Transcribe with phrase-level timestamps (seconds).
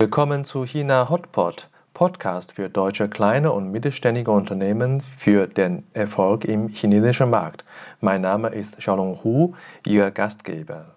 [0.00, 6.68] Willkommen zu China Hotpot, Podcast für deutsche kleine und mittelständige Unternehmen für den Erfolg im
[6.68, 7.64] chinesischen Markt.
[8.00, 10.94] Mein Name ist Xiaolong Hu, Ihr Gastgeber.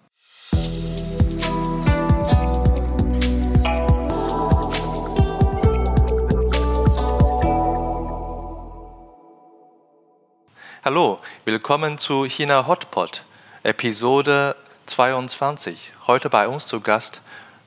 [10.84, 13.24] Hallo, willkommen zu China Hotpot,
[13.64, 14.54] Episode
[14.86, 15.92] 22.
[16.06, 17.20] Heute bei uns zu Gast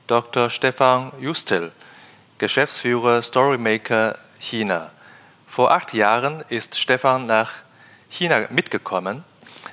[0.06, 0.50] Dr.
[0.50, 1.72] Stefan Justel,
[2.38, 4.92] Geschäftsführer Storymaker China.
[5.48, 7.50] Vor acht Jahren ist Stefan nach
[8.08, 9.24] China mitgekommen.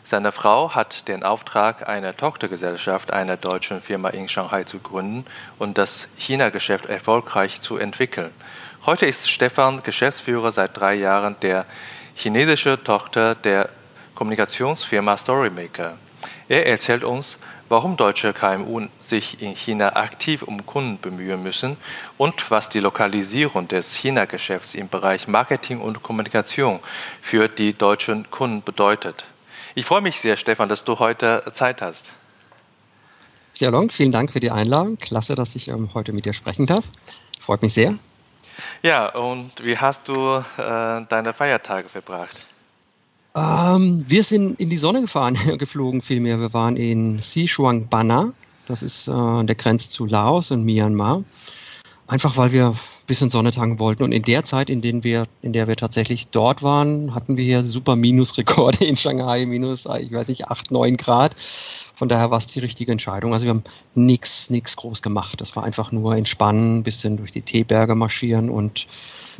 [0.02, 5.24] Seine Frau hat den Auftrag, eine Tochtergesellschaft einer deutschen Firma in Shanghai zu gründen
[5.60, 8.32] und das China-Geschäft erfolgreich zu entwickeln.
[8.88, 11.68] Heute ist Stefan Geschäftsführer seit drei Jahren der
[12.16, 13.70] chinesische Tochter der
[14.16, 15.96] Kommunikationsfirma Storymaker.
[16.48, 17.38] Er erzählt uns,
[17.74, 21.76] warum deutsche KMU sich in China aktiv um Kunden bemühen müssen
[22.20, 26.82] und was die Lokalisierung des China-Geschäfts im Bereich Marketing und Kommunikation
[27.20, 29.26] für die deutschen Kunden bedeutet.
[29.74, 32.12] Ich freue mich sehr, Stefan, dass du heute Zeit hast.
[33.58, 34.98] Ja, Long, vielen Dank für die Einladung.
[34.98, 36.92] Klasse, dass ich ähm, heute mit dir sprechen darf.
[37.42, 37.96] Freut mich sehr.
[38.84, 40.44] Ja, und wie hast du äh,
[41.10, 42.40] deine Feiertage verbracht?
[43.36, 46.40] Ähm, wir sind in die Sonne gefahren, geflogen vielmehr.
[46.40, 48.34] Wir waren in Sichuan-Bana,
[48.68, 51.24] das ist äh, an der Grenze zu Laos und Myanmar.
[52.08, 52.76] Einfach weil wir
[53.08, 54.04] bisschen Sonne tanken wollten.
[54.04, 57.44] Und in der Zeit, in, denen wir, in der wir tatsächlich dort waren, hatten wir
[57.44, 61.40] hier super Minusrekorde in Shanghai, minus, ich weiß nicht, 8, 9 Grad.
[61.40, 63.34] Von daher war es die richtige Entscheidung.
[63.34, 65.42] Also wir haben nichts, nichts groß gemacht.
[65.42, 68.88] Das war einfach nur entspannen, ein bisschen durch die Teeberge marschieren und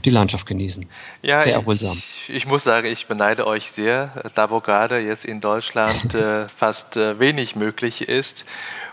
[0.06, 0.86] die Landschaft genießen.
[1.22, 1.98] Ja, sehr erholsam.
[1.98, 6.48] Ich, ich, muss sagen, ich beneide euch sehr, da wo gerade jetzt in Deutschland äh,
[6.48, 8.46] fast äh, wenig möglich ist.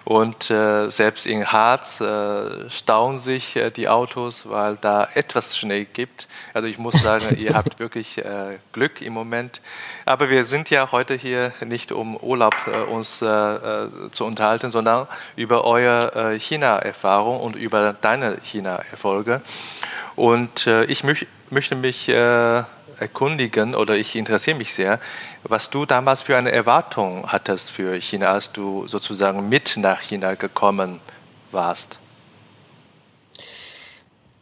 [0.05, 5.87] Und äh, selbst in Harz äh, stauen sich äh, die Autos, weil da etwas Schnee
[5.91, 6.29] gibt.
[6.55, 9.61] Also ich muss sagen, ihr habt wirklich äh, Glück im Moment.
[10.05, 15.07] Aber wir sind ja heute hier nicht um Urlaub äh, uns äh, zu unterhalten, sondern
[15.37, 19.43] über eure China-Erfahrung und über deine China-Erfolge.
[20.17, 25.01] Und ich möch, möchte mich erkundigen oder ich interessiere mich sehr,
[25.43, 30.35] was du damals für eine Erwartung hattest für China, als du sozusagen mit nach China
[30.35, 31.01] gekommen
[31.51, 31.99] warst.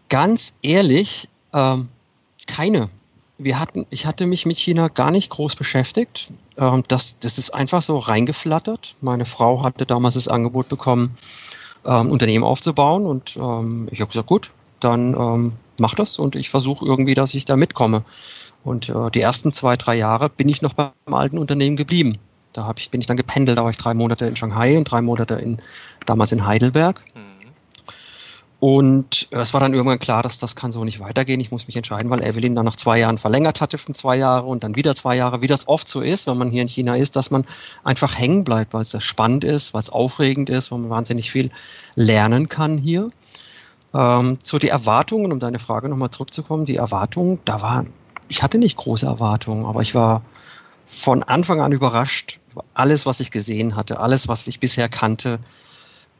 [0.08, 1.88] Ganz ehrlich, ähm,
[2.46, 2.88] keine.
[3.36, 6.32] Wir hatten, ich hatte mich mit China gar nicht groß beschäftigt.
[6.56, 8.96] Ähm, das, das ist einfach so reingeflattert.
[9.00, 11.14] Meine Frau hatte damals das Angebot bekommen,
[11.84, 16.50] ähm, Unternehmen aufzubauen und ähm, ich habe gesagt, gut, dann ähm, mach das und ich
[16.50, 18.04] versuche irgendwie, dass ich da mitkomme.
[18.64, 22.18] Und äh, die ersten zwei, drei Jahre bin ich noch beim alten Unternehmen geblieben.
[22.52, 25.00] Da ich, bin ich dann gependelt, da war ich drei Monate in Shanghai und drei
[25.00, 25.58] Monate in,
[26.06, 27.00] damals in Heidelberg.
[27.14, 27.27] Mhm.
[28.60, 31.40] Und äh, es war dann irgendwann klar, dass das kann so nicht weitergehen.
[31.40, 34.46] Ich muss mich entscheiden, weil Evelyn dann nach zwei Jahren verlängert hatte für zwei Jahre
[34.46, 36.96] und dann wieder zwei Jahre, wie das oft so ist, wenn man hier in China
[36.96, 37.44] ist, dass man
[37.84, 41.50] einfach hängen bleibt, weil es spannend ist, weil es aufregend ist, weil man wahnsinnig viel
[41.94, 43.08] lernen kann hier.
[43.94, 47.92] Ähm, so die Erwartungen, um deine Frage nochmal zurückzukommen, die Erwartungen, da waren
[48.28, 50.22] ich hatte nicht große Erwartungen, aber ich war
[50.86, 52.40] von Anfang an überrascht.
[52.74, 55.38] Alles, was ich gesehen hatte, alles, was ich bisher kannte,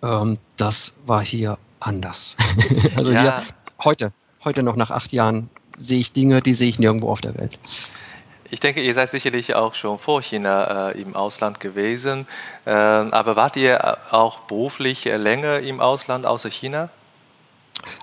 [0.03, 2.37] ähm, das war hier anders.
[2.97, 3.23] also ja.
[3.23, 3.43] hier,
[3.85, 4.13] heute,
[4.45, 7.59] heute noch nach acht Jahren sehe ich Dinge, die sehe ich nirgendwo auf der Welt.
[8.51, 12.27] Ich denke, ihr seid sicherlich auch schon vor China äh, im Ausland gewesen.
[12.65, 16.89] Äh, aber wart ihr auch beruflich länger im Ausland außer China?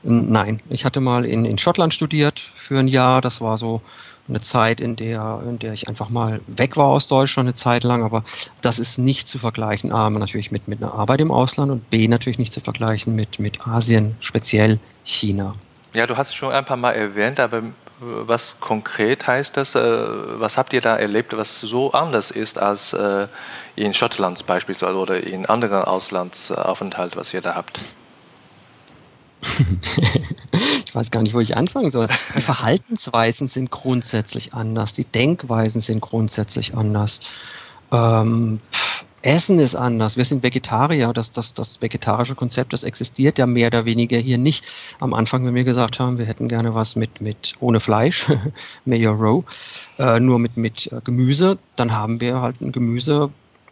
[0.04, 3.22] Nein, ich hatte mal in, in Schottland studiert für ein Jahr.
[3.22, 3.82] Das war so
[4.28, 7.84] eine Zeit, in der, in der ich einfach mal weg war aus Deutschland eine Zeit
[7.84, 8.24] lang, aber
[8.62, 12.08] das ist nicht zu vergleichen, A, natürlich mit, mit einer Arbeit im Ausland und B,
[12.08, 15.56] natürlich nicht zu vergleichen mit, mit Asien, speziell China.
[15.94, 17.64] Ja, du hast es schon ein paar Mal erwähnt, aber
[18.00, 19.76] was konkret heißt das?
[19.76, 23.28] Äh, was habt ihr da erlebt, was so anders ist als äh,
[23.76, 27.96] in Schottland beispielsweise oder in anderen Auslandsaufenthalten, was ihr da habt?
[30.86, 32.08] Ich weiß gar nicht, wo ich anfangen soll.
[32.36, 37.20] Die Verhaltensweisen sind grundsätzlich anders, die Denkweisen sind grundsätzlich anders.
[37.92, 38.60] Ähm,
[39.26, 40.18] Essen ist anders.
[40.18, 41.12] Wir sind Vegetarier.
[41.12, 44.66] Das, das, das vegetarische Konzept, das existiert ja mehr oder weniger hier nicht.
[45.00, 48.28] Am Anfang, wenn wir gesagt haben, wir hätten gerne was mit, mit ohne Fleisch,
[48.86, 49.44] Mayor Row,
[49.98, 53.32] äh, nur mit, mit äh, Gemüse, dann haben wir halt ein Gemüse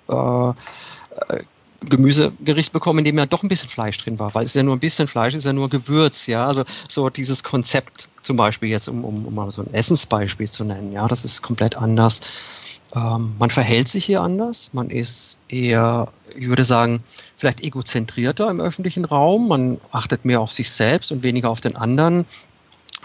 [0.09, 1.43] äh, äh
[1.89, 4.63] Gemüsegericht bekommen, in dem ja doch ein bisschen Fleisch drin war, weil es ist ja
[4.63, 8.69] nur ein bisschen Fleisch, ist ja nur Gewürz, ja, also so dieses Konzept zum Beispiel
[8.69, 12.81] jetzt, um, um, um mal so ein Essensbeispiel zu nennen, ja, das ist komplett anders.
[12.95, 17.03] Ähm, man verhält sich hier anders, man ist eher, ich würde sagen,
[17.37, 21.75] vielleicht egozentrierter im öffentlichen Raum, man achtet mehr auf sich selbst und weniger auf den
[21.75, 22.25] anderen.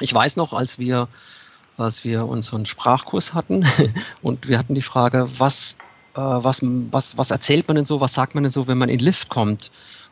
[0.00, 1.08] Ich weiß noch, als wir,
[1.76, 3.64] als wir unseren Sprachkurs hatten
[4.22, 5.78] und wir hatten die Frage, was,
[6.14, 8.98] was, was, was erzählt man denn so, was sagt man denn so, wenn man in
[8.98, 9.70] den Lift kommt?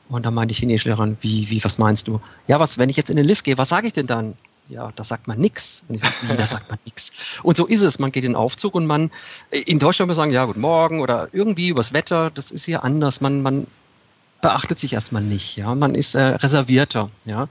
[0.09, 2.21] Und da meinte die Chinesischlehrerin, wie, wie, was meinst du?
[2.47, 4.35] Ja, was, wenn ich jetzt in den Lift gehe, was sage ich denn dann?
[4.69, 5.85] ja, da sagt man nichts.
[5.89, 7.39] Und ich sage, wie, da sagt man nichts.
[7.43, 7.99] Und so ist es.
[7.99, 9.11] Man geht in den Aufzug und man,
[9.51, 13.21] in Deutschland wir sagen, ja, guten Morgen oder irgendwie übers Wetter, das ist hier anders.
[13.21, 13.67] Man, man
[14.43, 15.75] beachtet sich erstmal nicht, ja.
[15.75, 17.47] Man ist äh, reservierter, ja.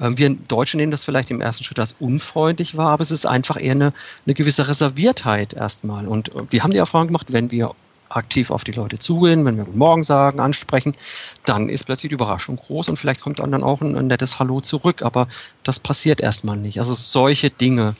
[0.00, 3.26] Ähm, wir Deutschen nehmen das vielleicht im ersten Schritt als unfreundlich wahr, aber es ist
[3.26, 3.92] einfach eher eine,
[4.26, 6.06] eine gewisse Reserviertheit erstmal.
[6.06, 7.74] Und äh, wir haben die Erfahrung gemacht, wenn wir
[8.08, 10.94] aktiv auf die Leute zugehen, wenn wir Guten Morgen sagen, ansprechen,
[11.44, 14.60] dann ist plötzlich die Überraschung groß und vielleicht kommt dann auch ein, ein nettes Hallo
[14.60, 15.02] zurück.
[15.02, 15.28] Aber
[15.62, 16.78] das passiert erstmal nicht.
[16.78, 17.96] Also solche Dinge,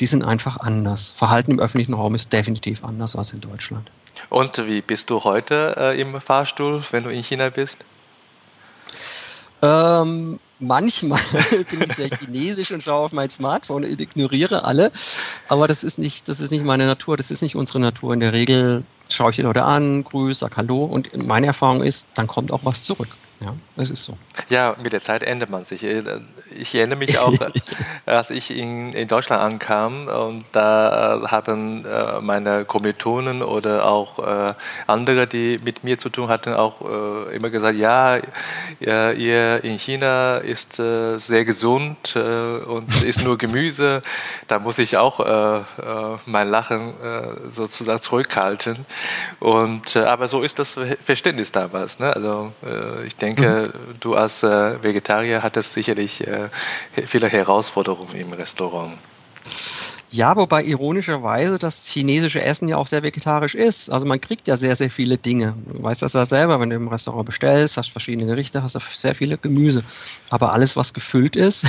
[0.00, 1.12] die sind einfach anders.
[1.12, 3.90] Verhalten im öffentlichen Raum ist definitiv anders als in Deutschland.
[4.30, 7.84] Und wie bist du heute äh, im Fahrstuhl, wenn du in China bist?
[9.62, 11.20] Ähm, manchmal
[11.70, 14.90] bin ich sehr chinesisch und schaue auf mein Smartphone und ignoriere alle.
[15.48, 18.14] Aber das ist nicht, das ist nicht meine Natur, das ist nicht unsere Natur.
[18.14, 22.06] In der Regel schaue ich die Leute an, grüße, sag Hallo und meine Erfahrung ist,
[22.14, 23.08] dann kommt auch was zurück.
[23.40, 24.18] Ja, das ist so.
[24.48, 25.84] Ja, mit der Zeit ändert man sich.
[25.84, 27.32] Ich erinnere mich auch,
[28.06, 34.18] als ich in, in Deutschland ankam und da äh, haben äh, meine Kommilitonen oder auch
[34.18, 34.54] äh,
[34.88, 36.80] andere, die mit mir zu tun hatten, auch
[37.30, 38.18] immer gesagt, ja,
[38.80, 44.02] ihr in China ist sehr gesund und isst nur Gemüse.
[44.46, 45.64] Da muss ich auch
[46.26, 46.94] mein Lachen
[47.48, 48.86] sozusagen zurückhalten.
[49.40, 51.98] Und aber so ist das Verständnis damals.
[51.98, 52.14] Ne?
[52.14, 52.52] Also
[53.06, 53.94] ich denke, denke, mhm.
[54.00, 56.48] du als äh, Vegetarier hattest sicherlich äh,
[57.06, 58.92] viele Herausforderungen im Restaurant.
[60.10, 63.90] Ja, wobei ironischerweise das chinesische Essen ja auch sehr vegetarisch ist.
[63.90, 65.54] Also man kriegt ja sehr, sehr viele Dinge.
[65.66, 68.80] Du weißt das ja selber, wenn du im Restaurant bestellst, hast verschiedene Gerichte, hast du
[68.80, 69.84] sehr viele Gemüse.
[70.30, 71.66] Aber alles, was gefüllt ist,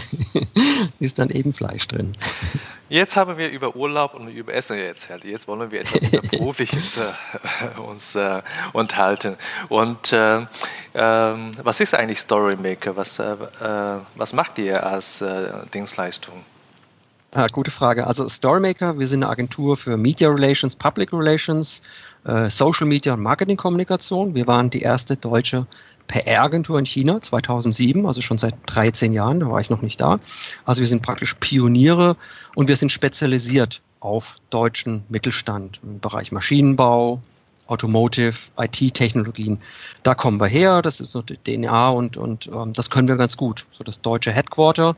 [1.00, 2.14] ist dann eben Fleisch drin.
[2.88, 5.26] Jetzt haben wir über Urlaub und über Essen erzählt.
[5.26, 9.36] Jetzt wollen wir etwas über Berufliches äh, uns äh, unterhalten.
[9.68, 10.46] Und äh,
[10.94, 12.96] ähm, was ist eigentlich Storymaker?
[12.96, 16.46] Was, äh, äh, was macht ihr als äh, Dienstleistung?
[17.32, 18.08] Ah, gute Frage.
[18.08, 21.84] Also Storymaker, wir sind eine Agentur für Media Relations, Public Relations,
[22.26, 24.34] äh, Social Media und Marketingkommunikation.
[24.34, 25.68] Wir waren die erste deutsche
[26.08, 30.20] PR-Agentur in China 2007, also schon seit 13 Jahren, da war ich noch nicht da.
[30.66, 32.18] Also wir sind praktisch Pioniere
[32.56, 37.22] und wir sind spezialisiert auf deutschen Mittelstand im Bereich Maschinenbau,
[37.70, 39.60] Automotive, IT-Technologien.
[40.04, 43.16] Da kommen wir her, das ist so die DNA und, und ähm, das können wir
[43.16, 43.66] ganz gut.
[43.72, 44.96] So das deutsche Headquarter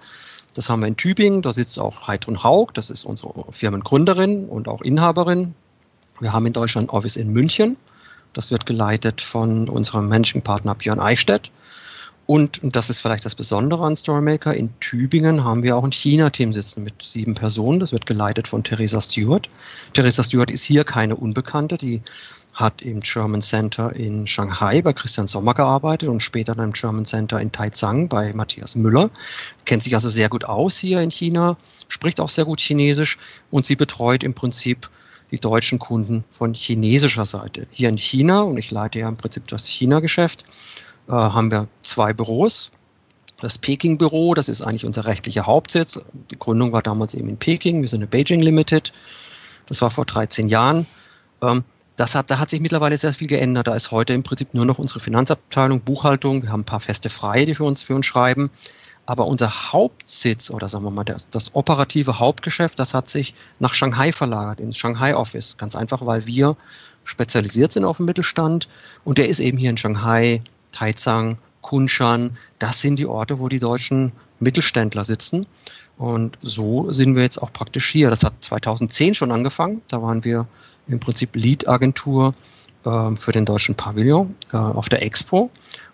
[0.54, 4.68] das haben wir in Tübingen, da sitzt auch Heidrun Haug, das ist unsere Firmengründerin und
[4.68, 5.54] auch Inhaberin.
[6.20, 7.78] Wir haben in Deutschland ein Office in München,
[8.34, 11.52] das wird geleitet von unserem Menschenpartner Björn Eichstätt.
[12.32, 15.92] Und, und das ist vielleicht das Besondere an Storymaker, in Tübingen haben wir auch ein
[15.92, 19.50] China-Team sitzen mit sieben Personen, das wird geleitet von Theresa Stewart.
[19.92, 22.02] Theresa Stewart ist hier keine Unbekannte, die
[22.54, 27.04] hat im German Center in Shanghai bei Christian Sommer gearbeitet und später dann im German
[27.04, 29.10] Center in Taizang bei Matthias Müller.
[29.66, 31.58] Kennt sich also sehr gut aus hier in China,
[31.90, 33.18] spricht auch sehr gut Chinesisch
[33.50, 34.90] und sie betreut im Prinzip
[35.32, 37.68] die deutschen Kunden von chinesischer Seite.
[37.72, 40.46] Hier in China, und ich leite ja im Prinzip das China-Geschäft,
[41.12, 42.72] äh, haben wir zwei Büros.
[43.42, 46.00] Das Peking-Büro, das ist eigentlich unser rechtlicher Hauptsitz.
[46.30, 47.82] Die Gründung war damals eben in Peking.
[47.82, 48.94] Wir sind eine Beijing Limited.
[49.66, 50.86] Das war vor 13 Jahren.
[51.42, 51.64] Ähm,
[51.98, 53.68] das hat, da hat sich mittlerweile sehr viel geändert.
[53.68, 56.44] Da ist heute im Prinzip nur noch unsere Finanzabteilung, Buchhaltung.
[56.44, 58.50] Wir haben ein paar feste Freie, die für uns, für uns schreiben.
[59.06, 63.74] Aber unser Hauptsitz oder sagen wir mal das, das operative Hauptgeschäft, das hat sich nach
[63.74, 65.58] Shanghai verlagert, ins Shanghai Office.
[65.58, 66.56] Ganz einfach, weil wir
[67.04, 68.70] spezialisiert sind auf den Mittelstand
[69.04, 70.42] und der ist eben hier in Shanghai,
[70.72, 72.38] Taizang, Kunshan.
[72.60, 75.46] Das sind die Orte, wo die deutschen Mittelständler sitzen.
[75.98, 78.10] Und so sind wir jetzt auch praktisch hier.
[78.10, 79.82] Das hat 2010 schon angefangen.
[79.88, 80.48] Da waren wir
[80.88, 82.34] im Prinzip Lead-Agentur
[82.86, 85.52] äh, für den deutschen Pavillon äh, auf der Expo.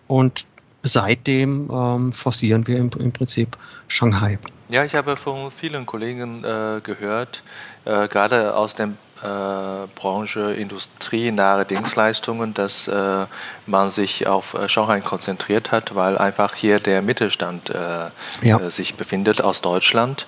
[0.07, 0.45] Und
[0.87, 4.39] seitdem ähm, forcieren wir im, im, Prinzip Shanghai.
[4.69, 7.43] Ja, ich habe von vielen Kollegen äh, gehört,
[7.85, 13.25] äh, gerade aus dem äh, Branche industrienahe Dienstleistungen, dass äh,
[13.65, 18.09] man sich auf äh, Shanghai konzentriert hat, weil einfach hier der Mittelstand äh,
[18.41, 18.59] ja.
[18.59, 20.27] Äh, sich befindet aus Deutschland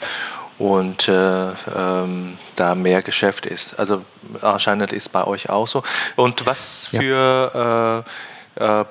[0.57, 3.79] und äh, ähm, da mehr Geschäft ist.
[3.79, 4.03] Also
[4.41, 5.83] anscheinend ist bei euch auch so.
[6.15, 8.03] Und was für ja.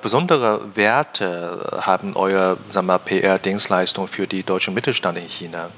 [0.01, 2.57] Besondere Werte haben eure
[3.05, 5.69] PR-Dienstleistungen für die deutschen Mittelstand in China?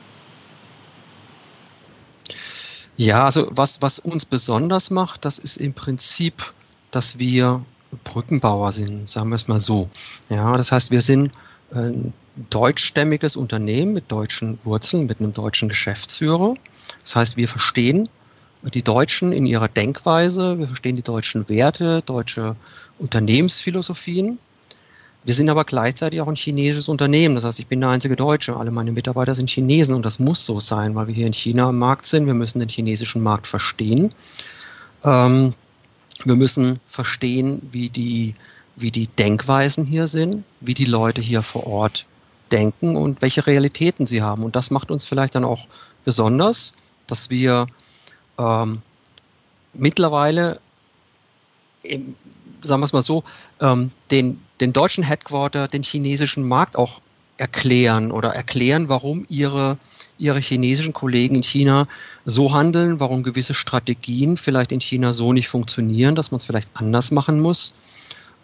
[2.96, 6.54] Ja, also was, was uns besonders macht, das ist im Prinzip,
[6.92, 7.66] dass wir
[8.04, 9.90] Brückenbauer sind, sagen wir es mal so.
[10.30, 11.32] Ja, das heißt, wir sind
[11.74, 12.14] ein
[12.50, 16.56] deutschstämmiges Unternehmen mit deutschen Wurzeln, mit einem deutschen Geschäftsführer.
[17.04, 18.08] Das heißt, wir verstehen
[18.63, 22.56] die Deutschen in ihrer Denkweise, wir verstehen die deutschen Werte, deutsche
[23.00, 24.38] Unternehmensphilosophien.
[25.24, 27.36] Wir sind aber gleichzeitig auch ein chinesisches Unternehmen.
[27.36, 28.56] Das heißt, ich bin der einzige Deutsche.
[28.56, 31.70] Alle meine Mitarbeiter sind Chinesen und das muss so sein, weil wir hier in China
[31.70, 32.25] am Markt sind.
[32.25, 34.13] Wir müssen den chinesischen Markt verstehen.
[35.03, 35.53] Ähm,
[36.25, 38.36] wir müssen verstehen, wie die,
[38.75, 42.06] wie die Denkweisen hier sind, wie die Leute hier vor Ort
[42.51, 44.44] denken und welche Realitäten sie haben.
[44.44, 45.68] Und das macht uns vielleicht dann auch
[46.03, 46.74] besonders,
[47.08, 47.68] dass wir
[48.38, 48.82] ähm,
[49.74, 50.60] mittlerweile,
[51.84, 52.16] im,
[52.62, 53.24] sagen wir es mal so,
[53.60, 57.02] ähm, den, den deutschen Headquarter, den chinesischen Markt auch
[57.38, 59.78] erklären oder erklären, warum ihre,
[60.20, 61.88] ihre chinesischen Kollegen in China
[62.26, 66.70] so handeln, warum gewisse Strategien vielleicht in China so nicht funktionieren, dass man es vielleicht
[66.76, 67.76] anders machen muss,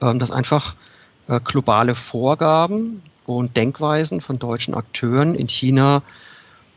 [0.02, 0.76] ähm, dass einfach
[1.28, 6.02] äh, globale Vorgaben und Denkweisen von deutschen Akteuren in China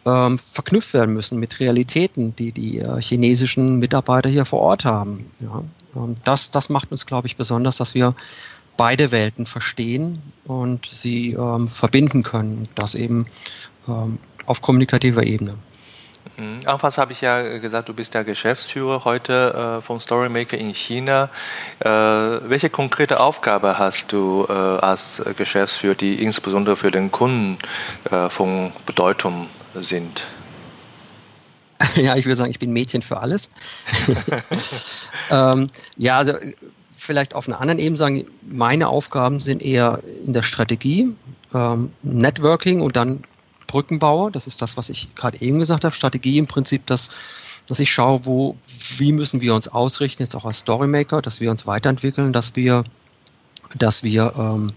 [0.07, 5.31] ähm, verknüpft werden müssen mit Realitäten, die die äh, chinesischen Mitarbeiter hier vor Ort haben.
[5.41, 5.63] Ja.
[5.95, 8.15] Und das, das macht uns, glaube ich, besonders, dass wir
[8.77, 12.69] beide Welten verstehen und sie ähm, verbinden können.
[12.75, 13.27] Das eben
[13.89, 15.57] ähm, auf kommunikativer Ebene.
[16.41, 16.61] Mhm.
[16.65, 21.29] Anfangs habe ich ja gesagt, du bist der Geschäftsführer heute äh, vom Storymaker in China.
[21.81, 27.59] Äh, welche konkrete Aufgabe hast du äh, als Geschäftsführer, die insbesondere für den Kunden
[28.11, 30.27] äh, von Bedeutung sind?
[31.97, 33.51] Ja, ich würde sagen, ich bin Mädchen für alles.
[35.31, 35.67] ähm,
[35.97, 36.35] ja, also
[36.95, 41.17] vielleicht auf einer anderen Ebene sagen, meine Aufgaben sind eher in der Strategie,
[41.55, 43.25] ähm, Networking und dann
[43.71, 44.33] Brückenbauer.
[44.33, 45.95] Das ist das, was ich gerade eben gesagt habe.
[45.95, 48.57] Strategie im Prinzip, dass, dass ich schaue, wo,
[48.97, 52.85] wie müssen wir uns ausrichten, jetzt auch als Storymaker, dass wir uns weiterentwickeln, dass wir,
[53.77, 54.73] dass wir ähm,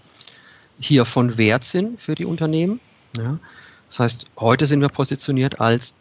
[0.79, 2.79] hier von Wert sind für die Unternehmen.
[3.17, 3.39] Ja.
[3.87, 5.95] Das heißt, heute sind wir positioniert als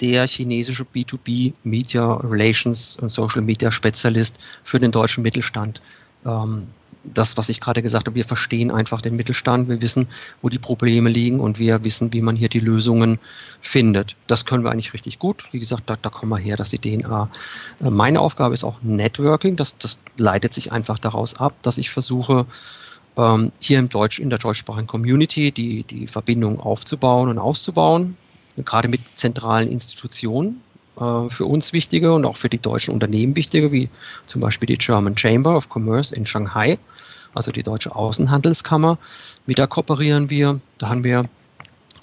[0.00, 5.80] der chinesische B2B Media Relations und Social Media Spezialist für den deutschen Mittelstand.
[6.26, 6.66] Ähm,
[7.04, 10.08] das, was ich gerade gesagt habe, wir verstehen einfach den Mittelstand, wir wissen,
[10.42, 13.18] wo die Probleme liegen und wir wissen, wie man hier die Lösungen
[13.60, 14.16] findet.
[14.26, 15.44] Das können wir eigentlich richtig gut.
[15.52, 17.28] Wie gesagt, da, da kommen wir her, dass die DNA.
[17.80, 19.56] Äh, meine Aufgabe ist auch Networking.
[19.56, 22.46] Das, das leitet sich einfach daraus ab, dass ich versuche,
[23.16, 28.16] ähm, hier im Deutsch, in der deutschsprachigen Community die, die Verbindung aufzubauen und auszubauen
[28.56, 30.60] gerade mit zentralen Institutionen
[31.00, 33.88] äh, für uns wichtige und auch für die deutschen Unternehmen wichtige, wie
[34.26, 36.78] zum Beispiel die German Chamber of Commerce in Shanghai,
[37.34, 38.98] also die deutsche Außenhandelskammer.
[39.46, 40.60] Mit der kooperieren wir.
[40.78, 41.28] Da haben wir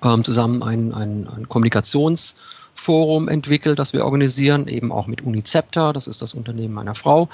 [0.04, 6.08] ähm, zusammen ein, ein, ein Kommunikationsforum entwickelt, das wir organisieren, eben auch mit Unicepta, das
[6.08, 7.30] ist das Unternehmen meiner Frau.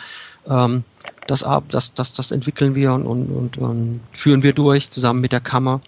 [0.47, 0.83] Ähm,
[1.27, 5.31] das, das, das, das entwickeln wir und, und, und, und führen wir durch zusammen mit
[5.31, 5.81] der Kammer.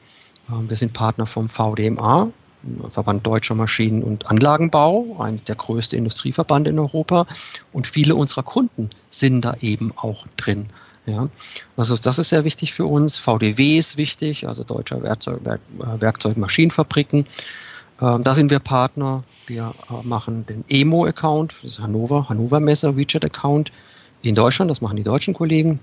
[0.50, 2.32] Ähm, wir sind Partner vom VDMA,
[2.90, 7.26] Verband Deutscher Maschinen- und Anlagenbau, ein der größte Industrieverband in Europa.
[7.72, 10.68] Und viele unserer Kunden sind da eben auch drin.
[11.06, 11.30] Ja,
[11.76, 13.18] also das ist sehr wichtig für uns.
[13.18, 17.26] VDW ist wichtig, also Deutscher Werkzeug, Werk, äh, Werkzeugmaschinenfabriken.
[18.02, 19.24] Ähm, da sind wir Partner.
[19.48, 23.72] Wir äh, machen den EMO-Account, das ist Hannover, Hannover Messe WeChat-Account
[24.22, 24.70] in Deutschland.
[24.70, 25.80] Das machen die deutschen Kollegen.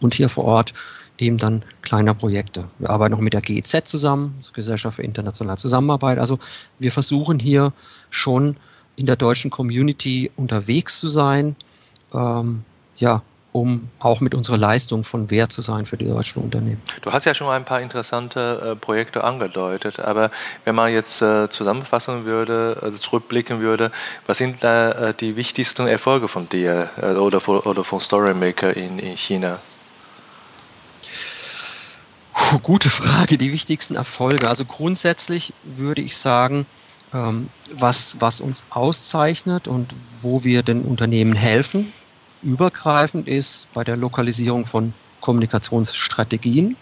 [0.00, 0.74] Und hier vor Ort
[1.22, 2.68] eben dann kleiner Projekte.
[2.78, 6.18] Wir arbeiten auch mit der GEZ zusammen, Gesellschaft für internationale Zusammenarbeit.
[6.18, 6.38] Also
[6.78, 7.72] wir versuchen hier
[8.10, 8.56] schon
[8.96, 11.56] in der deutschen Community unterwegs zu sein,
[12.12, 12.64] ähm,
[12.96, 16.80] ja, um auch mit unserer Leistung von Wert zu sein für die deutschen Unternehmen.
[17.02, 20.30] Du hast ja schon ein paar interessante äh, Projekte angedeutet, aber
[20.64, 23.92] wenn man jetzt äh, zusammenfassen würde, also zurückblicken würde,
[24.26, 28.98] was sind da äh, die wichtigsten Erfolge von dir äh, oder, oder von Storymaker in,
[28.98, 29.58] in China?
[32.52, 34.46] Puh, gute Frage, die wichtigsten Erfolge.
[34.46, 36.66] Also grundsätzlich würde ich sagen,
[37.14, 41.94] ähm, was, was uns auszeichnet und wo wir den Unternehmen helfen,
[42.42, 44.92] übergreifend ist bei der Lokalisierung von
[45.22, 46.76] Kommunikationsstrategien,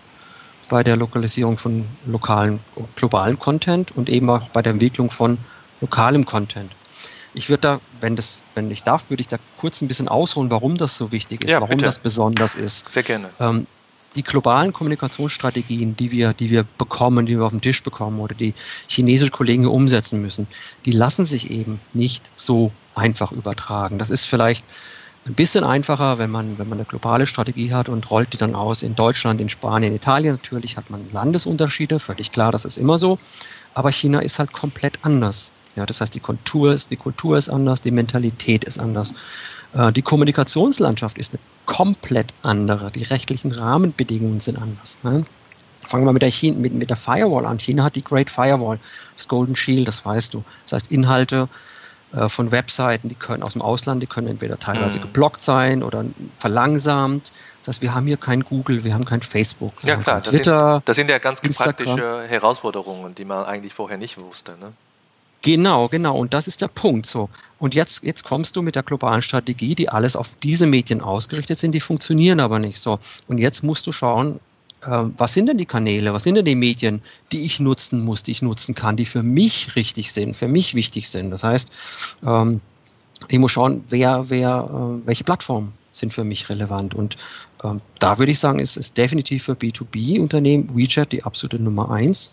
[0.70, 2.58] bei der Lokalisierung von lokalen,
[2.96, 5.38] globalen Content und eben auch bei der Entwicklung von
[5.80, 6.72] lokalem Content.
[7.32, 10.50] Ich würde da, wenn das, wenn ich darf, würde ich da kurz ein bisschen ausholen,
[10.50, 11.84] warum das so wichtig ist, ja, warum bitte.
[11.84, 12.92] das besonders ist.
[12.92, 13.30] Sehr gerne.
[13.38, 13.68] Ähm,
[14.16, 18.34] die globalen Kommunikationsstrategien, die wir, die wir bekommen, die wir auf den Tisch bekommen oder
[18.34, 18.54] die
[18.88, 20.46] chinesische Kollegen umsetzen müssen,
[20.84, 23.98] die lassen sich eben nicht so einfach übertragen.
[23.98, 24.64] Das ist vielleicht
[25.26, 28.54] ein bisschen einfacher, wenn man, wenn man eine globale Strategie hat und rollt die dann
[28.54, 30.34] aus in Deutschland, in Spanien, in Italien.
[30.34, 33.18] Natürlich hat man Landesunterschiede, völlig klar, das ist immer so.
[33.74, 35.52] Aber China ist halt komplett anders.
[35.76, 39.14] Ja, das heißt, die Kultur ist, die Kultur ist anders, die Mentalität ist anders.
[39.72, 42.90] Äh, die Kommunikationslandschaft ist eine komplett andere.
[42.90, 44.98] Die rechtlichen Rahmenbedingungen sind anders.
[45.02, 45.22] Ne?
[45.86, 47.58] Fangen wir mit der, China, mit, mit der Firewall an.
[47.58, 48.78] China hat die Great Firewall,
[49.16, 50.44] das Golden Shield, das weißt du.
[50.64, 51.48] Das heißt, Inhalte
[52.12, 55.02] äh, von Webseiten, die können aus dem Ausland, die können entweder teilweise mhm.
[55.02, 56.04] geblockt sein oder
[56.38, 57.32] verlangsamt.
[57.60, 59.72] Das heißt, wir haben hier kein Google, wir haben kein Facebook.
[59.82, 61.86] Ja klar, das Twitter, sind, das sind ja ganz Instagram.
[61.86, 64.56] praktische Herausforderungen, die man eigentlich vorher nicht wusste.
[64.58, 64.72] Ne?
[65.42, 66.18] Genau, genau.
[66.18, 67.06] Und das ist der Punkt.
[67.06, 67.30] So.
[67.58, 71.58] Und jetzt, jetzt kommst du mit der globalen Strategie, die alles auf diese Medien ausgerichtet
[71.58, 72.98] sind, die funktionieren aber nicht so.
[73.26, 74.38] Und jetzt musst du schauen,
[74.82, 77.00] äh, was sind denn die Kanäle, was sind denn die Medien,
[77.32, 80.74] die ich nutzen muss, die ich nutzen kann, die für mich richtig sind, für mich
[80.74, 81.30] wichtig sind.
[81.30, 82.60] Das heißt, ähm,
[83.28, 86.94] ich muss schauen, wer, wer, äh, welche Plattformen sind für mich relevant.
[86.94, 87.16] Und
[87.64, 92.32] ähm, da würde ich sagen, ist es definitiv für B2B-Unternehmen WeChat die absolute Nummer eins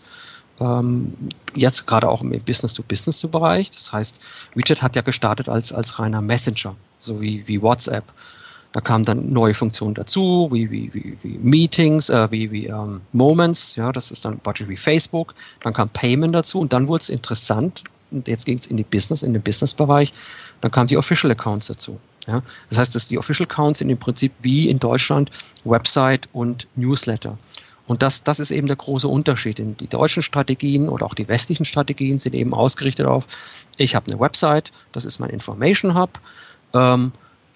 [1.54, 3.70] jetzt gerade auch im Business-to-Business-Bereich.
[3.70, 4.20] Das heißt,
[4.54, 8.04] WeChat hat ja gestartet als, als reiner Messenger, so wie, wie WhatsApp.
[8.72, 13.00] Da kamen dann neue Funktionen dazu, wie, wie, wie, wie Meetings, äh, wie, wie ähm,
[13.12, 15.34] Moments, ja, das ist dann praktisch wie Facebook.
[15.60, 17.84] Dann kam Payment dazu und dann wurde es interessant.
[18.10, 20.12] Und jetzt ging es in die Business, in den Business-Bereich.
[20.60, 21.98] Dann kamen die Official Accounts dazu.
[22.26, 22.42] Ja.
[22.68, 25.30] Das heißt, dass die Official Accounts sind im Prinzip wie in Deutschland
[25.64, 27.38] Website und Newsletter.
[27.88, 29.58] Und das, das ist eben der große Unterschied.
[29.58, 33.26] Die deutschen Strategien oder auch die westlichen Strategien sind eben ausgerichtet auf,
[33.76, 36.20] ich habe eine Website, das ist mein Information Hub.
[36.74, 37.12] Ähm,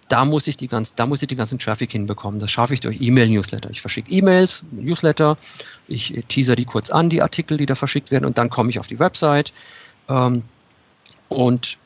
[0.08, 2.40] da muss ich die ganz, da muss ich den ganzen Traffic hinbekommen.
[2.40, 3.70] Das schaffe ich durch E-Mail-Newsletter.
[3.70, 5.36] Ich verschicke E-Mails, Newsletter,
[5.86, 8.78] ich teaser die kurz an, die Artikel, die da verschickt werden, und dann komme ich
[8.78, 9.52] auf die Website.
[10.08, 10.42] Ähm,
[11.28, 11.78] und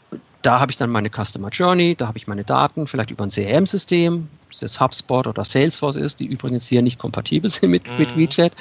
[0.42, 3.30] da habe ich dann meine Customer Journey, da habe ich meine Daten, vielleicht über ein
[3.30, 7.90] CRM-System, ob es jetzt HubSpot oder Salesforce ist, die übrigens hier nicht kompatibel sind mit,
[7.90, 7.98] mhm.
[7.98, 8.52] mit WeChat,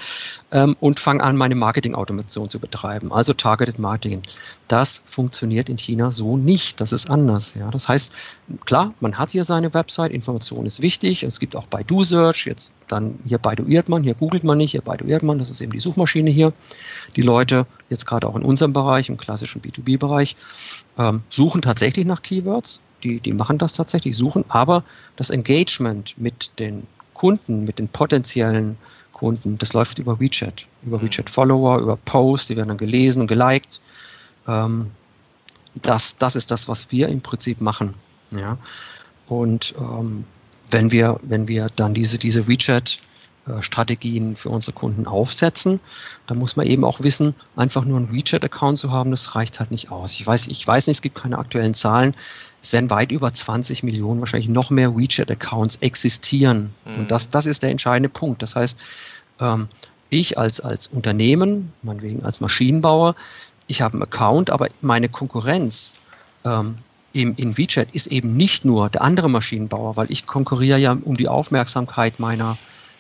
[0.52, 4.24] ähm, und fange an, meine Marketing-Automation zu betreiben, also Targeted Marketing.
[4.68, 6.82] Das funktioniert in China so nicht.
[6.82, 7.54] Das ist anders.
[7.54, 7.70] Ja.
[7.70, 8.14] Das heißt,
[8.66, 11.22] klar, man hat hier seine Website, Information ist wichtig.
[11.22, 14.82] Es gibt auch Baidu Search, jetzt dann hier Baiduiert man, hier googelt man nicht, hier
[14.82, 16.52] Baiduiert man, das ist eben die Suchmaschine hier.
[17.16, 20.36] Die Leute, jetzt gerade auch in unserem Bereich, im klassischen B2B-Bereich,
[20.98, 24.84] ähm, suchen tatsächlich nach Keywords die, die machen das tatsächlich, suchen, aber
[25.16, 28.78] das Engagement mit den Kunden, mit den potenziellen
[29.14, 31.04] Kunden, das läuft über WeChat, über mhm.
[31.04, 33.80] WeChat-Follower, über Posts, die werden dann gelesen und geliked.
[34.48, 34.92] Ähm,
[35.76, 37.94] das, das ist das, was wir im Prinzip machen.
[38.34, 38.58] Ja?
[39.28, 40.26] Und ähm,
[40.72, 43.00] wenn wir, wenn wir dann diese, diese WeChat
[43.62, 45.80] Strategien für unsere Kunden aufsetzen.
[46.28, 49.72] Da muss man eben auch wissen, einfach nur einen WeChat-Account zu haben, das reicht halt
[49.72, 50.14] nicht aus.
[50.14, 52.16] Ich weiß, ich weiß nicht, es gibt keine aktuellen Zahlen.
[52.62, 56.74] Es werden weit über 20 Millionen, wahrscheinlich noch mehr WeChat-Accounts existieren.
[56.86, 57.00] Mhm.
[57.02, 58.42] Und das, das ist der entscheidende Punkt.
[58.42, 58.80] Das heißt,
[59.40, 59.68] ähm,
[60.10, 63.16] ich als, als Unternehmen, meinetwegen als Maschinenbauer,
[63.68, 65.96] ich habe einen Account, aber meine Konkurrenz
[66.44, 66.78] ähm,
[67.14, 71.16] im, in WeChat ist eben nicht nur der andere Maschinenbauer, weil ich konkurriere ja um
[71.16, 72.58] die Aufmerksamkeit meiner,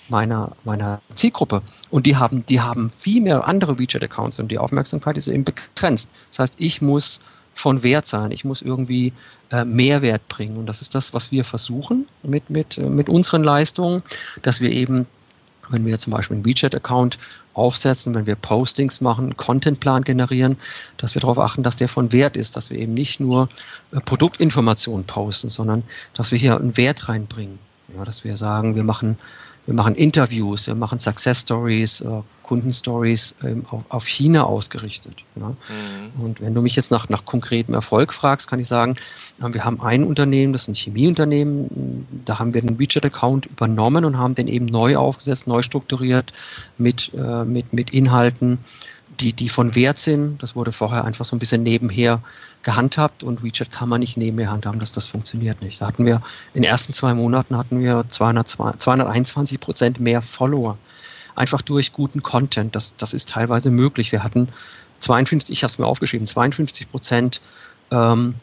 [0.10, 1.62] meiner, meiner Zielgruppe.
[1.89, 6.12] Und die haben, die haben viel mehr andere WeChat-Accounts und die Aufmerksamkeit ist eben begrenzt.
[6.32, 7.22] Das heißt, ich muss
[7.54, 8.32] von Wert sein.
[8.32, 9.13] Ich muss irgendwie
[9.50, 10.58] äh, Mehrwert bringen.
[10.58, 14.04] Und das ist das, was wir versuchen mit, mit, äh, mit unseren Leistungen,
[14.41, 15.08] dass wir eben
[15.70, 17.18] wenn wir zum Beispiel einen WeChat-Account
[17.56, 20.58] aufsetzen, wenn wir Postings machen, Contentplan generieren,
[20.98, 23.50] dass wir darauf achten, dass der von Wert ist, dass wir eben nicht nur
[23.91, 27.58] äh, Produktinformationen posten, sondern dass wir hier einen Wert reinbringen.
[27.95, 29.17] Ja, dass wir sagen, wir machen
[29.65, 35.26] wir machen Interviews, wir machen Success Stories, äh, Kundenstories ähm, auf, auf China ausgerichtet.
[35.36, 35.50] Ja.
[35.50, 36.24] Mhm.
[36.24, 38.95] Und wenn du mich jetzt nach, nach konkretem Erfolg fragst, kann ich sagen,
[39.41, 44.06] äh, wir haben ein Unternehmen, das ist ein Chemieunternehmen, da haben wir den WeChat-Account übernommen
[44.06, 46.32] und haben den eben neu aufgesetzt, neu strukturiert
[46.78, 48.60] mit, äh, mit, mit Inhalten,
[49.19, 50.41] die, die von Wert sind.
[50.41, 52.21] Das wurde vorher einfach so ein bisschen nebenher
[52.63, 55.82] gehandhabt und WeChat kann man nicht nebenher handhaben, dass das funktioniert nicht.
[55.82, 56.21] Da hatten wir
[56.54, 60.78] in den ersten zwei Monaten hatten wir 200, 221 Prozent mehr Follower.
[61.36, 62.75] Einfach durch guten Content.
[62.75, 64.12] Das, das ist teilweise möglich.
[64.12, 64.47] Wir hatten
[64.99, 67.41] 52, ich habe es mir aufgeschrieben, 52 Prozent
[67.91, 68.36] ähm,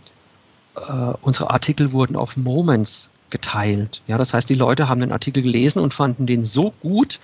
[0.76, 4.02] äh, unsere Artikel wurden auf Moments geteilt.
[4.06, 7.18] Ja, das heißt, die Leute haben den Artikel gelesen und fanden den so gut,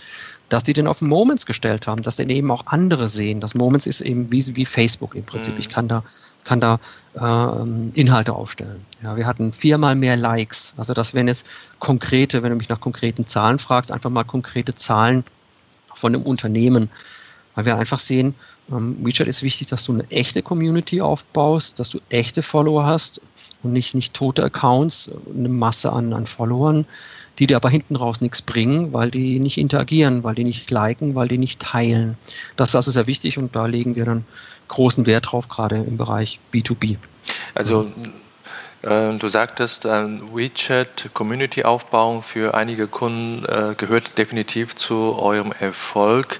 [0.49, 3.41] dass sie den auf Moments gestellt haben, dass den eben auch andere sehen.
[3.41, 5.55] Das Moments ist eben wie, wie Facebook im Prinzip.
[5.55, 5.61] Mhm.
[5.61, 6.05] Ich kann da,
[6.45, 6.81] kann da
[7.15, 8.85] äh, Inhalte aufstellen.
[9.03, 10.75] Ja, wir hatten viermal mehr Likes.
[10.77, 11.47] Also das wären jetzt
[11.79, 15.25] konkrete, wenn du mich nach konkreten Zahlen fragst, einfach mal konkrete Zahlen
[15.95, 16.91] von einem Unternehmen.
[17.59, 18.37] Weil wir einfach sehen,
[18.71, 23.21] ähm, WeChat ist wichtig, dass du eine echte Community aufbaust, dass du echte Follower hast
[23.65, 26.87] und nicht, nicht tote Accounts, eine Masse an, an Followern,
[27.41, 31.17] die dir aber hinten raus nichts bringen, weil die nicht interagieren, weil die nicht liken,
[31.17, 32.17] weil die nicht teilen.
[32.55, 34.25] Das ist also sehr wichtig und da legen wir dann
[34.69, 36.97] großen Wert drauf, gerade im Bereich B2B.
[37.57, 37.91] Also
[38.83, 46.39] äh, Du sagtest, WeChat Community Aufbau für einige Kunden äh, gehört definitiv zu eurem Erfolg.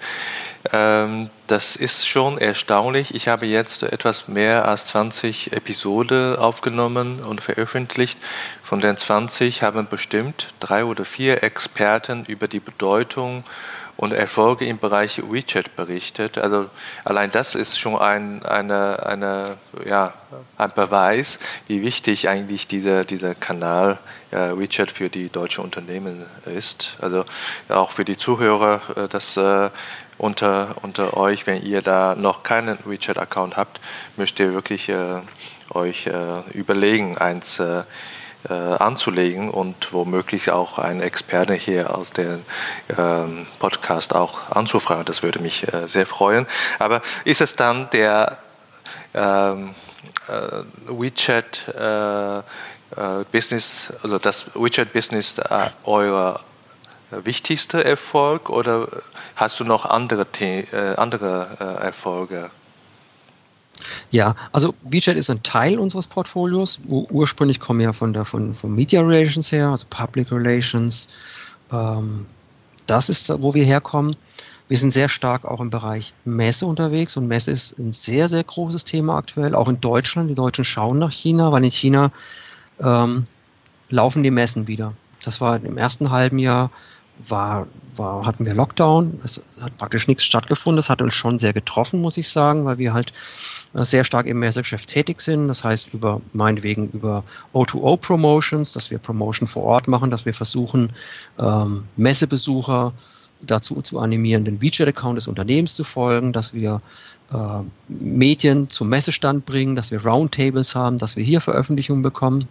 [0.73, 3.15] Ähm, das ist schon erstaunlich.
[3.15, 8.19] Ich habe jetzt etwas mehr als 20 Episoden aufgenommen und veröffentlicht.
[8.63, 13.45] Von den 20 haben bestimmt drei oder vier Experten über die Bedeutung
[13.99, 16.39] und Erfolge im Bereich WeChat berichtet.
[16.39, 16.71] Also
[17.05, 20.15] allein das ist schon ein, eine, eine, ja,
[20.57, 23.99] ein Beweis, wie wichtig eigentlich dieser, dieser Kanal
[24.31, 26.97] äh, WeChat für die deutschen Unternehmen ist.
[27.01, 27.25] Also
[27.69, 29.69] auch für die Zuhörer, äh, dass äh,
[30.17, 33.81] unter, unter euch, wenn ihr da noch keinen WeChat-Account habt,
[34.17, 35.23] müsst ihr wirklich äh,
[35.75, 36.13] euch äh,
[36.53, 37.61] überlegen, eins
[38.49, 42.45] äh, anzulegen und womöglich auch einen Experte hier aus dem
[42.97, 45.05] ähm, Podcast auch anzufragen.
[45.05, 46.47] Das würde mich äh, sehr freuen.
[46.79, 48.39] Aber ist es dann der
[49.15, 49.75] ähm,
[50.29, 52.43] äh, WeChat äh, äh,
[53.33, 56.41] Business, also das WeChat Business äh, euer
[57.11, 58.87] wichtigster Erfolg oder
[59.35, 60.27] hast du noch andere,
[60.99, 62.51] andere Erfolge?
[64.11, 66.81] Ja, also WeChat ist ein Teil unseres Portfolios.
[66.89, 71.09] Ursprünglich kommen wir ja von der von, von Media Relations her, also Public Relations.
[71.71, 72.27] Ähm,
[72.87, 74.17] das ist, wo wir herkommen.
[74.69, 78.45] Wir sind sehr stark auch im Bereich Messe unterwegs und Messe ist ein sehr, sehr
[78.45, 80.29] großes Thema aktuell, auch in Deutschland.
[80.29, 82.13] Die Deutschen schauen nach China, weil in China
[82.79, 83.25] ähm,
[83.89, 84.93] laufen die Messen wieder.
[85.25, 86.71] Das war im ersten halben Jahr
[87.27, 89.21] war, war, hatten wir Lockdown.
[89.25, 90.77] Es hat praktisch nichts stattgefunden.
[90.77, 93.13] Das hat uns schon sehr getroffen, muss ich sagen, weil wir halt
[93.75, 95.49] äh, sehr stark im Messegeschäft tätig sind.
[95.49, 100.93] Das heißt, über, meinetwegen über O2O-Promotions, dass wir Promotion vor Ort machen, dass wir versuchen,
[101.39, 102.93] ähm, Messebesucher
[103.41, 106.81] dazu zu animieren, den WeChat-Account des Unternehmens zu folgen, dass wir
[107.33, 112.49] äh, Medien zum Messestand bringen, dass wir Roundtables haben, dass wir hier Veröffentlichungen bekommen.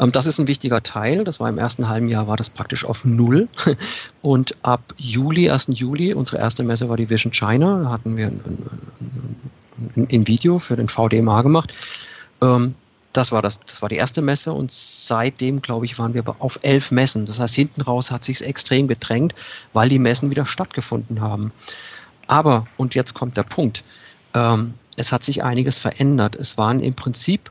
[0.00, 1.24] Ähm, das ist ein wichtiger Teil.
[1.24, 3.48] Das war im ersten halben Jahr war das praktisch auf Null.
[4.22, 5.68] Und ab Juli, 1.
[5.74, 7.82] Juli, unsere erste Messe war die Vision China.
[7.84, 8.40] Da hatten wir ein,
[9.96, 11.74] ein, ein Video für den VDMA gemacht.
[12.40, 12.74] Ähm,
[13.12, 16.60] das war, das, das war die erste Messe und seitdem, glaube ich, waren wir auf
[16.62, 17.26] elf Messen.
[17.26, 19.34] Das heißt, hinten raus hat sich extrem gedrängt,
[19.72, 21.52] weil die Messen wieder stattgefunden haben.
[22.28, 23.82] Aber, und jetzt kommt der Punkt,
[24.34, 26.36] ähm, es hat sich einiges verändert.
[26.36, 27.50] Es waren im Prinzip,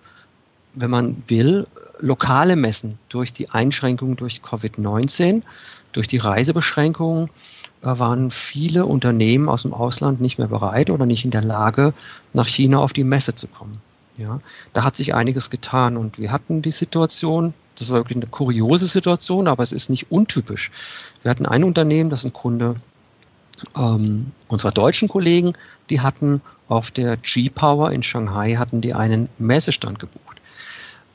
[0.75, 1.67] wenn man will,
[1.99, 5.41] lokale Messen durch die Einschränkungen durch Covid-19,
[5.91, 7.29] durch die Reisebeschränkungen
[7.81, 11.93] äh, waren viele Unternehmen aus dem Ausland nicht mehr bereit oder nicht in der Lage,
[12.33, 13.79] nach China auf die Messe zu kommen.
[14.17, 14.41] Ja,
[14.73, 18.87] da hat sich einiges getan und wir hatten die Situation, das war wirklich eine kuriose
[18.87, 20.71] Situation, aber es ist nicht untypisch.
[21.21, 22.75] Wir hatten ein Unternehmen, das ein Kunde
[23.77, 25.53] ähm, unserer deutschen Kollegen,
[25.89, 30.41] die hatten auf der G-Power in Shanghai hatten die einen Messestand gebucht.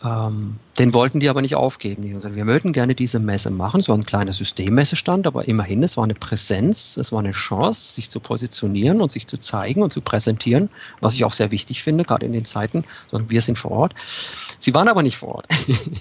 [0.03, 2.03] Ähm, den wollten die aber nicht aufgeben.
[2.03, 3.81] Die gesagt, wir möchten gerne diese Messe machen.
[3.81, 8.11] So ein kleiner Systemmessestand, aber immerhin, es war eine Präsenz, es war eine Chance, sich
[8.11, 10.69] zu positionieren und sich zu zeigen und zu präsentieren,
[11.01, 13.95] was ich auch sehr wichtig finde, gerade in den Zeiten, sondern wir sind vor Ort.
[14.59, 15.47] Sie waren aber nicht vor Ort.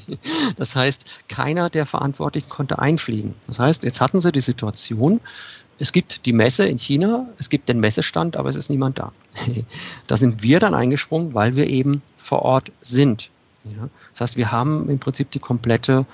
[0.58, 3.36] das heißt, keiner der Verantwortlichen konnte einfliegen.
[3.46, 5.22] Das heißt, jetzt hatten sie die Situation,
[5.80, 9.12] es gibt die Messe in China, es gibt den Messestand, aber es ist niemand da.
[10.08, 13.32] da sind wir dann eingesprungen, weil wir eben vor Ort sind.
[13.64, 13.90] Ja?
[14.12, 16.06] Das heißt, wir haben im Prinzip die komplette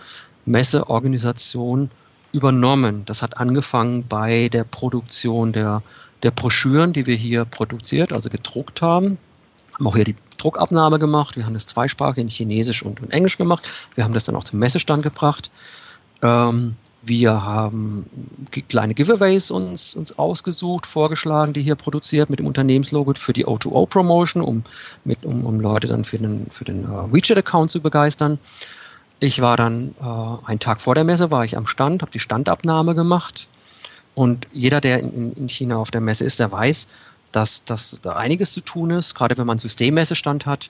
[0.45, 1.89] Messeorganisation
[2.31, 3.03] übernommen.
[3.05, 5.81] Das hat angefangen bei der Produktion der,
[6.23, 9.17] der Broschüren, die wir hier produziert, also gedruckt haben.
[9.75, 11.37] Haben auch hier die Druckabnahme gemacht.
[11.37, 13.69] Wir haben das zweisprachig in Chinesisch und in Englisch gemacht.
[13.95, 15.51] Wir haben das dann auch zum Messestand gebracht.
[16.21, 18.05] Ähm, wir haben
[18.67, 24.41] kleine Giveaways uns, uns ausgesucht, vorgeschlagen, die hier produziert mit dem Unternehmenslogo für die O2O-Promotion,
[24.41, 24.63] um,
[25.05, 28.37] mit, um, um Leute dann für den, für den uh, WeChat-Account zu begeistern.
[29.21, 32.19] Ich war dann äh, einen Tag vor der Messe, war ich am Stand, habe die
[32.19, 33.49] Standabnahme gemacht.
[34.15, 36.87] Und jeder, der in, in China auf der Messe ist, der weiß,
[37.31, 40.69] dass, dass da einiges zu tun ist, gerade wenn man Systemmessestand hat.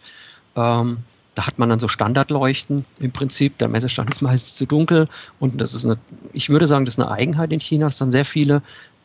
[0.56, 1.00] Ähm,
[1.40, 3.58] da hat man dann so Standardleuchten im Prinzip.
[3.60, 5.08] Der Messestand ist meistens zu dunkel
[5.40, 5.98] und das ist eine,
[6.34, 8.62] ich würde sagen, das ist eine Eigenheit in China, dass dann sehr viele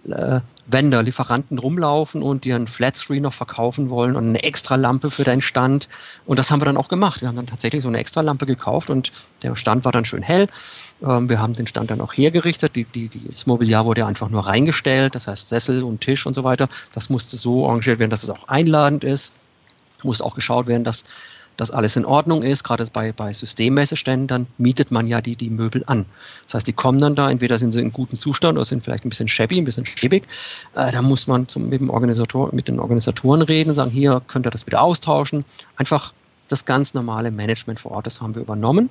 [0.08, 5.12] äh, Vendor, Lieferanten rumlaufen und dir einen Flatscreen noch verkaufen wollen und eine extra Lampe
[5.12, 5.88] für deinen Stand.
[6.26, 7.20] Und das haben wir dann auch gemacht.
[7.20, 9.12] Wir haben dann tatsächlich so eine extra Lampe gekauft und
[9.44, 10.48] der Stand war dann schön hell.
[11.06, 12.74] Ähm, wir haben den Stand dann auch hergerichtet.
[12.74, 16.42] Die, die, das Mobiliar wurde einfach nur reingestellt, das heißt Sessel und Tisch und so
[16.42, 16.68] weiter.
[16.90, 19.34] Das musste so arrangiert werden, dass es auch einladend ist.
[20.02, 21.04] Muss auch geschaut werden, dass
[21.56, 22.64] dass alles in Ordnung ist.
[22.64, 26.06] Gerade bei, bei Systemmesseständen, dann mietet man ja die, die Möbel an.
[26.44, 29.04] Das heißt, die kommen dann da, entweder sind sie in gutem Zustand oder sind vielleicht
[29.04, 30.24] ein bisschen shabby, ein bisschen schäbig.
[30.74, 34.22] Äh, da muss man zum, mit, dem Organisator, mit den Organisatoren reden und sagen, hier
[34.26, 35.44] könnt ihr das wieder austauschen.
[35.76, 36.12] Einfach
[36.48, 38.90] das ganz normale Management vor Ort, das haben wir übernommen.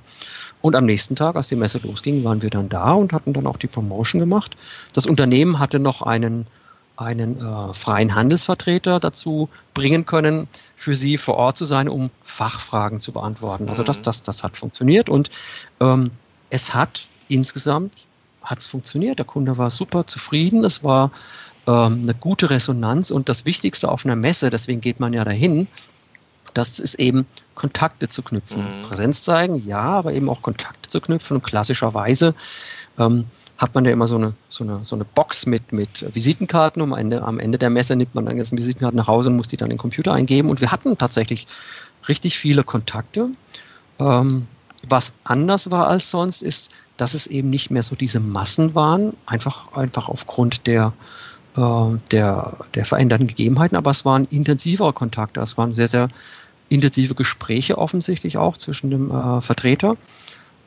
[0.61, 3.47] Und am nächsten Tag, als die Messe losging, waren wir dann da und hatten dann
[3.47, 4.55] auch die Promotion gemacht.
[4.93, 6.47] Das Unternehmen hatte noch einen
[6.95, 12.99] einen äh, freien Handelsvertreter dazu bringen können, für sie vor Ort zu sein, um Fachfragen
[12.99, 13.69] zu beantworten.
[13.69, 14.03] Also das, mhm.
[14.03, 15.29] das, das hat funktioniert und
[15.79, 16.11] ähm,
[16.49, 18.07] es hat insgesamt
[18.43, 19.19] hat es funktioniert.
[19.19, 20.63] Der Kunde war super zufrieden.
[20.65, 21.11] Es war
[21.65, 25.67] ähm, eine gute Resonanz und das Wichtigste auf einer Messe, deswegen geht man ja dahin,
[26.53, 27.25] das ist eben
[27.55, 28.63] Kontakte zu knüpfen.
[28.63, 28.81] Mhm.
[28.83, 31.37] Präsenz zeigen, ja, aber eben auch Kontakte zu knüpfen.
[31.37, 32.35] Und klassischerweise
[32.97, 33.25] ähm,
[33.57, 36.81] hat man ja immer so eine, so eine, so eine Box mit, mit Visitenkarten.
[36.81, 39.47] Um Ende, am Ende der Messe nimmt man dann jetzt Visitenkarten nach Hause und muss
[39.47, 40.49] die dann in den Computer eingeben.
[40.49, 41.47] Und wir hatten tatsächlich
[42.07, 43.29] richtig viele Kontakte.
[43.99, 44.47] Ähm,
[44.87, 49.15] was anders war als sonst, ist, dass es eben nicht mehr so diese Massen waren,
[49.25, 50.93] einfach, einfach aufgrund der,
[51.55, 56.07] der, der veränderten Gegebenheiten, aber es waren intensivere Kontakte, es waren sehr, sehr
[56.69, 59.95] intensive Gespräche offensichtlich auch zwischen dem äh, Vertreter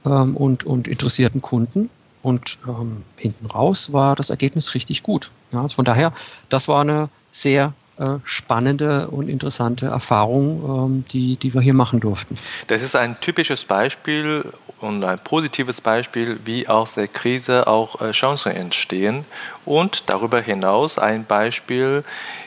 [0.04, 1.90] ähm, und, und interessierten Kunden.
[2.22, 5.30] Und ähm, hinten raus war das Ergebnis richtig gut.
[5.52, 6.12] Ja, also von daher,
[6.48, 7.85] das war eine sehr äh,
[8.24, 12.36] spannende und interessante Erfahrung, ähm, die, die wir hier machen durften.
[12.66, 18.10] Das ist ein typisches Beispiel und ein positives Beispiel, wie aus der Krise auch äh,
[18.12, 19.24] Chancen entstehen.
[19.64, 22.04] Und darüber hinaus ein Beispiel,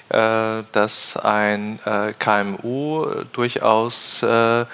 [0.10, 1.80] äh, dass ein
[2.20, 4.66] KMU durchaus äh,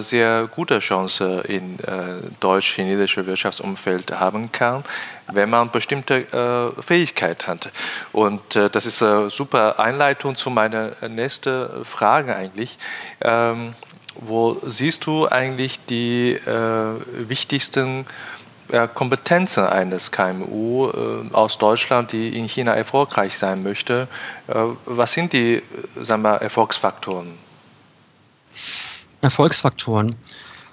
[0.00, 4.82] sehr gute Chance in äh, deutsch-chinesische Wirtschaftsumfeld haben kann,
[5.30, 7.70] wenn man bestimmte äh, Fähigkeit hat.
[8.12, 12.78] Und äh, das ist eine super Einleitung zu meiner nächsten Frage eigentlich.
[13.20, 13.74] Ähm,
[14.20, 18.04] wo siehst du eigentlich die äh, wichtigsten
[18.94, 24.08] Kompetenzen eines KMU äh, aus Deutschland, die in China erfolgreich sein möchte.
[24.46, 24.54] Äh,
[24.84, 25.62] was sind die
[25.96, 27.38] sagen wir, Erfolgsfaktoren?
[29.20, 30.16] Erfolgsfaktoren.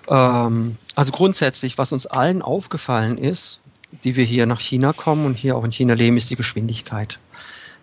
[0.08, 3.62] Ähm, also grundsätzlich, was uns allen aufgefallen ist,
[4.04, 7.20] die wir hier nach China kommen und hier auch in China leben, ist die Geschwindigkeit.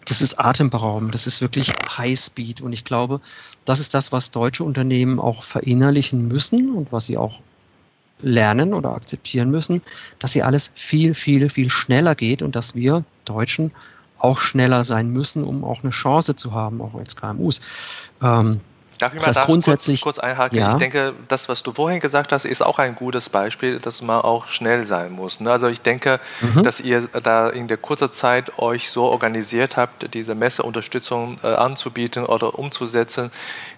[0.06, 3.20] Das ist atemberaubend, das ist wirklich Highspeed und ich glaube,
[3.64, 7.38] das ist das, was deutsche Unternehmen auch verinnerlichen müssen und was sie auch
[8.20, 9.82] lernen oder akzeptieren müssen,
[10.18, 13.72] dass sie alles viel, viel, viel schneller geht und dass wir Deutschen
[14.18, 17.60] auch schneller sein müssen, um auch eine Chance zu haben, auch als KMUs.
[18.22, 18.60] Ähm,
[19.02, 20.56] Darf ich mal das heißt grundsätzlich, kurz, kurz einhaken?
[20.56, 20.70] Ja.
[20.70, 24.20] Ich denke, das, was du vorhin gesagt hast, ist auch ein gutes Beispiel, dass man
[24.20, 25.40] auch schnell sein muss.
[25.40, 25.50] Ne?
[25.50, 26.62] Also ich denke, mhm.
[26.62, 32.24] dass ihr da in der kurzen Zeit euch so organisiert habt, diese Messeunterstützung äh, anzubieten
[32.24, 33.32] oder umzusetzen.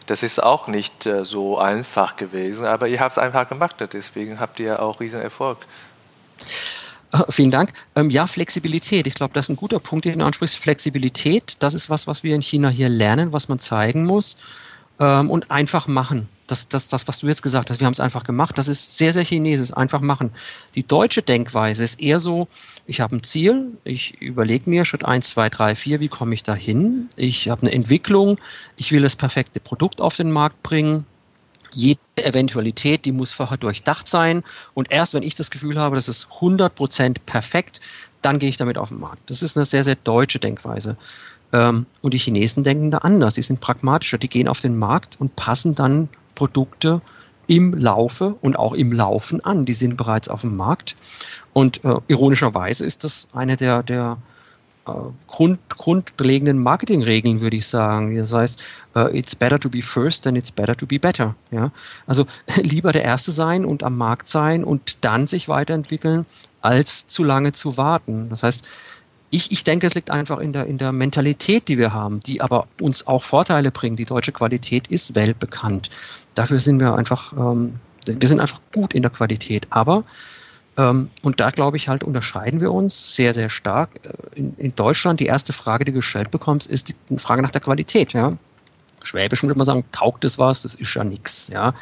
[0.04, 3.76] Das ist auch nicht äh, so einfach gewesen, aber ihr habt es einfach gemacht.
[3.94, 5.56] Deswegen habt ihr auch riesen Erfolg.
[7.14, 7.72] Äh, vielen Dank.
[7.96, 9.06] Ähm, ja, Flexibilität.
[9.06, 10.58] Ich glaube, das ist ein guter Punkt, den du ansprichst.
[10.58, 14.37] Flexibilität, das ist was, was wir in China hier lernen, was man zeigen muss
[15.00, 16.28] ähm, und einfach machen.
[16.46, 18.92] Das, das, das, was du jetzt gesagt hast, wir haben es einfach gemacht, das ist
[18.92, 20.30] sehr, sehr chinesisch, einfach machen.
[20.74, 22.48] Die deutsche Denkweise ist eher so,
[22.87, 26.42] ich habe ein Ziel, ich überlege mir Schritt eins, zwei, drei, vier, wie komme ich
[26.42, 27.09] da hin?
[27.16, 28.38] Ich habe eine Entwicklung,
[28.76, 31.07] ich will das perfekte Produkt auf den Markt bringen,
[31.74, 34.42] jede Eventualität, die muss vorher durchdacht sein.
[34.74, 37.80] Und erst wenn ich das Gefühl habe, das ist 100% perfekt,
[38.22, 39.28] dann gehe ich damit auf den Markt.
[39.28, 40.96] Das ist eine sehr, sehr deutsche Denkweise.
[41.52, 43.35] Ähm, und die Chinesen denken da anders.
[43.35, 44.18] Sie sind pragmatischer.
[44.18, 47.00] Die gehen auf den Markt und passen dann Produkte
[47.46, 49.64] im Laufe und auch im Laufen an.
[49.64, 50.96] Die sind bereits auf dem Markt.
[51.52, 54.18] Und äh, ironischerweise ist das eine der, der
[54.87, 54.92] äh,
[55.26, 58.16] Grund, grundlegenden Marketingregeln, würde ich sagen.
[58.16, 58.62] Das heißt,
[58.96, 61.35] uh, it's better to be first than it's better to be better.
[61.50, 61.70] Ja?
[62.07, 62.26] Also
[62.57, 66.26] lieber der Erste sein und am Markt sein und dann sich weiterentwickeln,
[66.61, 68.28] als zu lange zu warten.
[68.30, 68.66] Das heißt,
[69.34, 72.40] ich, ich denke, es liegt einfach in der, in der Mentalität, die wir haben, die
[72.40, 73.98] aber uns auch Vorteile bringt.
[73.98, 75.90] Die deutsche Qualität ist weltbekannt.
[76.34, 79.66] Dafür sind wir einfach, ähm, wir sind einfach gut in der Qualität.
[79.70, 80.04] Aber
[80.76, 83.90] ähm, und da glaube ich halt unterscheiden wir uns sehr, sehr stark.
[84.04, 87.50] Äh, in, in, Deutschland die erste Frage, die du gestellt bekommst, ist die Frage nach
[87.50, 88.12] der Qualität.
[88.12, 88.36] Ja?
[89.02, 91.48] Schwäbisch würde man sagen, taugt es was, das ist ja nichts.
[91.48, 91.74] Ja?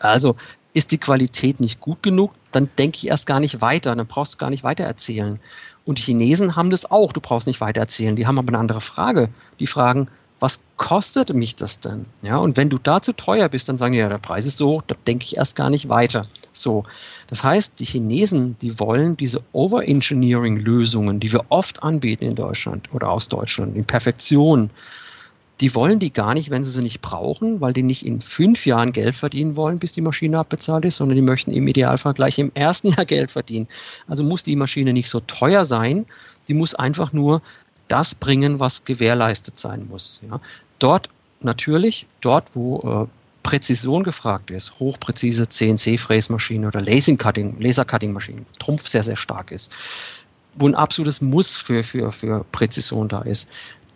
[0.00, 0.36] Also
[0.78, 4.34] ist die Qualität nicht gut genug, dann denke ich erst gar nicht weiter, dann brauchst
[4.34, 5.40] du gar nicht weiter erzählen.
[5.84, 8.14] Und die Chinesen haben das auch, du brauchst nicht weiter erzählen.
[8.14, 9.28] Die haben aber eine andere Frage.
[9.58, 12.04] Die fragen, was kostet mich das denn?
[12.22, 14.56] Ja, und wenn du da zu teuer bist, dann sagen die, ja, der Preis ist
[14.56, 16.22] so, da denke ich erst gar nicht weiter.
[16.52, 16.84] So.
[17.26, 23.10] Das heißt, die Chinesen, die wollen diese Overengineering-Lösungen, die wir oft anbieten in Deutschland oder
[23.10, 24.70] aus Deutschland, in Perfektion,
[25.60, 28.64] die wollen die gar nicht, wenn sie sie nicht brauchen, weil die nicht in fünf
[28.64, 32.38] Jahren Geld verdienen wollen, bis die Maschine abbezahlt ist, sondern die möchten im Idealfall gleich
[32.38, 33.66] im ersten Jahr Geld verdienen.
[34.06, 36.06] Also muss die Maschine nicht so teuer sein,
[36.46, 37.42] die muss einfach nur
[37.88, 40.20] das bringen, was gewährleistet sein muss.
[40.28, 40.38] Ja.
[40.78, 41.08] Dort
[41.40, 49.16] natürlich, dort wo äh, Präzision gefragt ist, hochpräzise CNC-Fräsmaschine oder Laser-Cutting, Laser-Cutting-Maschinen, Trumpf sehr, sehr
[49.16, 49.72] stark ist,
[50.54, 53.48] wo ein absolutes Muss für, für, für Präzision da ist,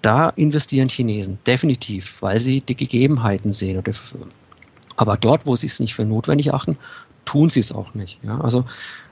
[0.03, 3.83] da investieren Chinesen definitiv, weil sie die Gegebenheiten sehen.
[4.97, 6.77] Aber dort, wo sie es nicht für notwendig achten,
[7.25, 8.19] tun sie es auch nicht.
[8.23, 8.65] Ja, also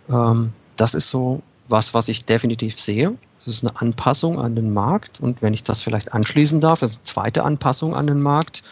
[0.09, 3.17] ähm, das ist so was, was ich definitiv sehe.
[3.39, 5.21] Das ist eine Anpassung an den Markt.
[5.21, 8.63] Und wenn ich das vielleicht anschließen darf, also zweite Anpassung an den Markt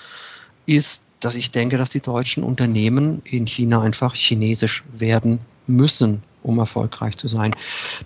[0.67, 6.59] ist, dass ich denke, dass die deutschen Unternehmen in China einfach chinesisch werden müssen um
[6.59, 7.55] erfolgreich zu sein.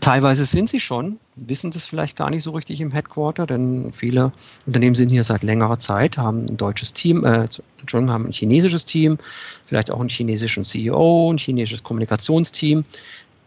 [0.00, 4.32] Teilweise sind sie schon, wissen das vielleicht gar nicht so richtig im Headquarter, denn viele
[4.66, 7.48] Unternehmen sind hier seit längerer Zeit, haben ein deutsches Team, äh,
[7.80, 9.18] Entschuldigung, haben ein chinesisches Team,
[9.66, 12.84] vielleicht auch einen chinesischen CEO, ein chinesisches Kommunikationsteam.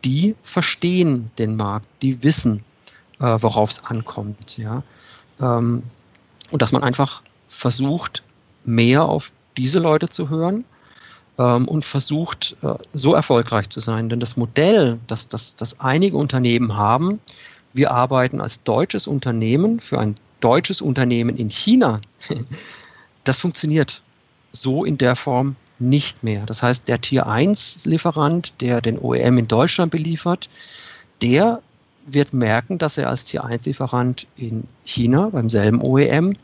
[0.03, 2.63] Die verstehen den Markt, die wissen,
[3.19, 4.57] äh, worauf es ankommt.
[4.57, 4.83] Ja?
[5.39, 5.83] Ähm,
[6.51, 8.23] und dass man einfach versucht,
[8.65, 10.65] mehr auf diese Leute zu hören
[11.37, 14.09] ähm, und versucht, äh, so erfolgreich zu sein.
[14.09, 17.19] Denn das Modell, das, das, das einige Unternehmen haben,
[17.73, 21.99] wir arbeiten als deutsches Unternehmen für ein deutsches Unternehmen in China,
[23.23, 24.01] das funktioniert
[24.51, 26.45] so in der Form nicht mehr.
[26.45, 30.49] Das heißt, der Tier 1 Lieferant, der den OEM in Deutschland beliefert,
[31.21, 31.61] der
[32.05, 36.37] wird merken, dass er als Tier 1 Lieferant in China beim selben OEM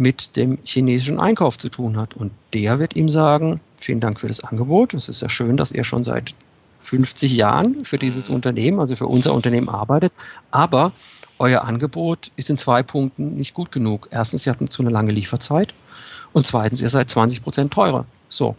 [0.00, 2.14] mit dem chinesischen Einkauf zu tun hat.
[2.14, 4.94] Und der wird ihm sagen, vielen Dank für das Angebot.
[4.94, 6.34] Es ist ja schön, dass ihr schon seit
[6.82, 10.12] 50 Jahren für dieses Unternehmen, also für unser Unternehmen arbeitet.
[10.50, 10.92] Aber
[11.38, 14.08] euer Angebot ist in zwei Punkten nicht gut genug.
[14.10, 15.74] Erstens, ihr habt zu eine lange Lieferzeit.
[16.32, 18.06] Und zweitens, ihr seid 20 Prozent teurer.
[18.28, 18.56] So,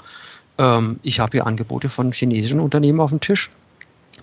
[0.58, 3.51] ähm, ich habe hier Angebote von chinesischen Unternehmen auf dem Tisch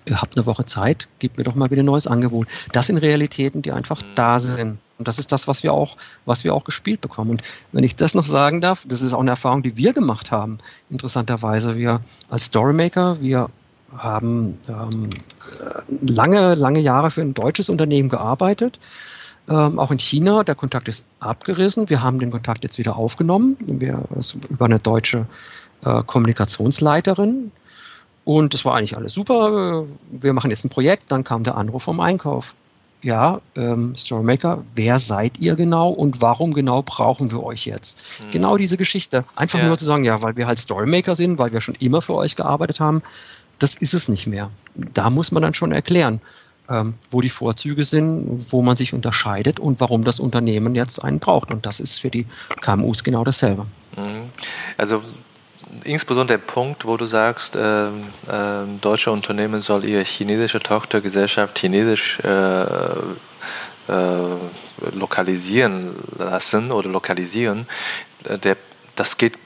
[0.09, 2.49] ihr habt eine Woche Zeit, gebt mir doch mal wieder ein neues Angebot.
[2.73, 4.07] Das sind Realitäten, die einfach mhm.
[4.15, 4.79] da sind.
[4.99, 7.31] Und das ist das, was wir auch, was wir auch gespielt bekommen.
[7.31, 10.31] Und wenn ich das noch sagen darf, das ist auch eine Erfahrung, die wir gemacht
[10.31, 10.59] haben.
[10.91, 13.49] Interessanterweise, wir als Storymaker, wir
[13.97, 15.09] haben ähm,
[16.03, 18.79] lange, lange Jahre für ein deutsches Unternehmen gearbeitet.
[19.49, 21.89] Ähm, auch in China, der Kontakt ist abgerissen.
[21.89, 23.57] Wir haben den Kontakt jetzt wieder aufgenommen.
[23.61, 24.03] Wir,
[24.51, 25.27] über eine deutsche
[25.85, 27.51] äh, Kommunikationsleiterin,
[28.29, 29.87] und das war eigentlich alles super.
[30.11, 31.11] Wir machen jetzt ein Projekt.
[31.11, 32.55] Dann kam der Anruf vom Einkauf.
[33.03, 38.03] Ja, ähm, Storemaker, wer seid ihr genau und warum genau brauchen wir euch jetzt?
[38.21, 38.31] Mhm.
[38.31, 39.25] Genau diese Geschichte.
[39.37, 39.67] Einfach ja.
[39.67, 42.35] nur zu sagen, ja, weil wir halt Storemaker sind, weil wir schon immer für euch
[42.35, 43.03] gearbeitet haben,
[43.61, 44.51] das ist es nicht mehr.
[44.75, 46.21] Da muss man dann schon erklären,
[46.69, 51.19] ähm, wo die Vorzüge sind, wo man sich unterscheidet und warum das Unternehmen jetzt einen
[51.19, 51.51] braucht.
[51.51, 52.27] Und das ist für die
[52.61, 53.67] KMUs genau dasselbe.
[53.97, 54.31] Mhm.
[54.77, 55.03] Also
[55.85, 57.91] insbesondere der Punkt, wo du sagst, äh, äh,
[58.81, 64.37] deutsche Unternehmen soll ihre chinesische Tochtergesellschaft chinesisch äh, äh
[64.93, 67.67] lokalisieren lassen oder lokalisieren,
[68.25, 68.57] äh, der,
[68.95, 69.39] das geht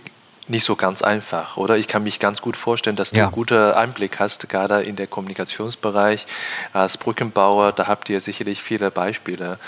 [0.48, 1.76] nicht so ganz einfach, oder?
[1.76, 3.24] Ich kann mich ganz gut vorstellen, dass du ja.
[3.24, 6.26] einen guten Einblick hast, gerade in der Kommunikationsbereich
[6.72, 7.72] als Brückenbauer.
[7.72, 9.59] Da habt ihr sicherlich viele Beispiele.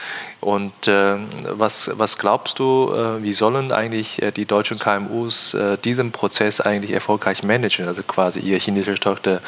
[0.40, 1.16] Und äh,
[1.48, 6.60] was, was glaubst du, äh, wie sollen eigentlich äh, die deutschen KMUs äh, diesen Prozess
[6.60, 7.86] eigentlich erfolgreich managen?
[7.86, 9.40] Also quasi ihr chinesische Tochter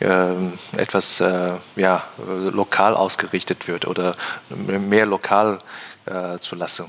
[0.00, 4.16] ähm, etwas äh, ja, lokal ausgerichtet wird oder
[4.48, 5.58] mehr lokal
[6.06, 6.86] äh, zu lassen?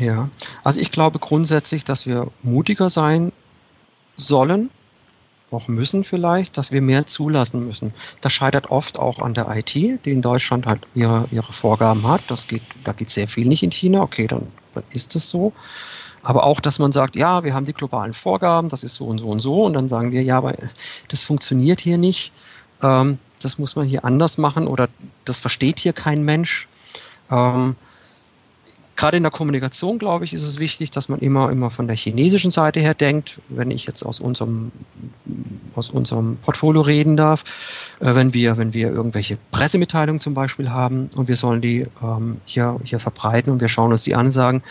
[0.00, 0.30] Ja,
[0.64, 3.32] also ich glaube grundsätzlich, dass wir mutiger sein
[4.16, 4.70] sollen,
[5.52, 7.92] auch müssen vielleicht, dass wir mehr zulassen müssen.
[8.20, 12.22] Das scheitert oft auch an der IT, die in Deutschland halt ihre, ihre Vorgaben hat.
[12.28, 14.00] Das geht, da geht sehr viel nicht in China.
[14.02, 15.52] Okay, dann, dann ist es so.
[16.22, 19.18] Aber auch, dass man sagt, ja, wir haben die globalen Vorgaben, das ist so und
[19.18, 19.64] so und so.
[19.64, 20.54] Und dann sagen wir, ja, aber
[21.08, 22.32] das funktioniert hier nicht.
[22.82, 24.88] Ähm, das muss man hier anders machen oder
[25.24, 26.68] das versteht hier kein Mensch.
[27.30, 27.76] Ähm,
[29.02, 31.96] gerade in der Kommunikation, glaube ich, ist es wichtig, dass man immer, immer von der
[31.96, 33.40] chinesischen Seite her denkt.
[33.48, 34.70] Wenn ich jetzt aus unserem,
[35.74, 37.42] aus unserem Portfolio reden darf,
[37.98, 42.40] äh, wenn wir, wenn wir irgendwelche Pressemitteilungen zum Beispiel haben und wir sollen die ähm,
[42.44, 44.62] hier, hier verbreiten und wir schauen uns die an und sagen,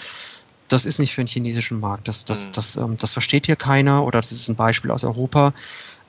[0.69, 2.07] das ist nicht für den chinesischen Markt.
[2.07, 2.51] Das, das, mhm.
[2.53, 5.53] das, ähm, das versteht hier keiner oder das ist ein Beispiel aus Europa.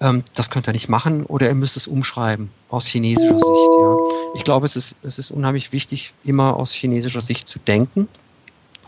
[0.00, 3.70] Ähm, das könnt ihr nicht machen oder ihr müsst es umschreiben aus chinesischer Sicht.
[3.80, 3.96] Ja.
[4.32, 8.08] Ich glaube, es ist, es ist unheimlich wichtig, immer aus chinesischer Sicht zu denken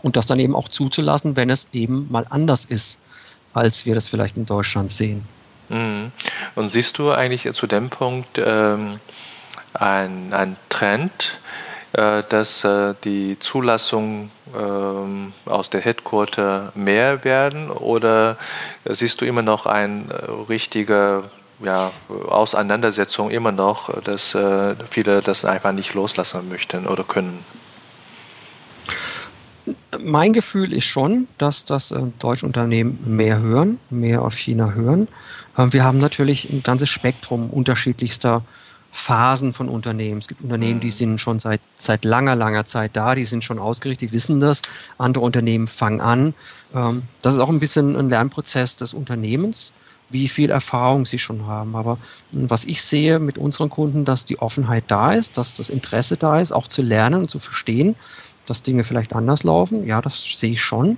[0.01, 2.99] und das dann eben auch zuzulassen, wenn es eben mal anders ist,
[3.53, 5.23] als wir das vielleicht in Deutschland sehen.
[5.69, 6.11] Mhm.
[6.55, 8.99] Und siehst du eigentlich zu dem Punkt ähm,
[9.73, 11.39] ein, Trend,
[11.93, 18.37] äh, dass äh, die Zulassung äh, aus der Headquarter mehr werden oder
[18.85, 21.23] siehst du immer noch eine äh, richtige
[21.59, 27.39] ja, Auseinandersetzung immer noch, dass äh, viele das einfach nicht loslassen möchten oder können?
[29.99, 35.07] Mein Gefühl ist schon, dass das äh, deutsche Unternehmen mehr hören, mehr auf China hören.
[35.55, 38.43] wir haben natürlich ein ganzes Spektrum unterschiedlichster
[38.95, 40.19] Phasen von Unternehmen.
[40.19, 40.91] Es gibt Unternehmen, die mhm.
[40.91, 44.61] sind schon seit, seit langer, langer Zeit da, die sind schon ausgerichtet, die wissen das.
[44.97, 46.33] Andere Unternehmen fangen an.
[46.73, 49.73] Ähm, das ist auch ein bisschen ein Lernprozess des Unternehmens,
[50.09, 51.75] wie viel Erfahrung sie schon haben.
[51.75, 51.97] Aber
[52.33, 56.17] hm, was ich sehe mit unseren Kunden, dass die Offenheit da ist, dass das Interesse
[56.17, 57.95] da ist, auch zu lernen und zu verstehen,
[58.45, 59.87] dass Dinge vielleicht anders laufen.
[59.87, 60.97] Ja, das sehe ich schon.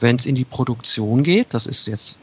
[0.00, 2.18] Wenn es in die Produktion geht, das ist jetzt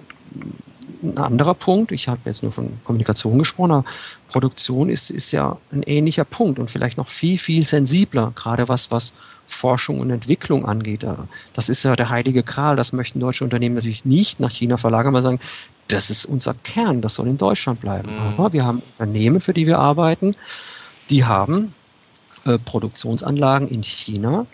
[1.01, 1.91] ein anderer Punkt.
[1.91, 3.86] Ich habe jetzt nur von Kommunikation gesprochen, aber
[4.27, 8.91] Produktion ist, ist ja ein ähnlicher Punkt und vielleicht noch viel, viel sensibler, gerade was,
[8.91, 9.13] was
[9.47, 11.05] Forschung und Entwicklung angeht.
[11.53, 12.75] Das ist ja der heilige Kral.
[12.75, 15.39] Das möchten deutsche Unternehmen natürlich nicht nach China verlagern, aber sagen,
[15.90, 18.12] das ist unser Kern, das soll in Deutschland bleiben.
[18.12, 18.34] Mhm.
[18.38, 20.36] Aber wir haben Unternehmen, für die wir arbeiten,
[21.10, 21.74] die haben
[22.46, 24.46] äh, Produktionsanlagen in China,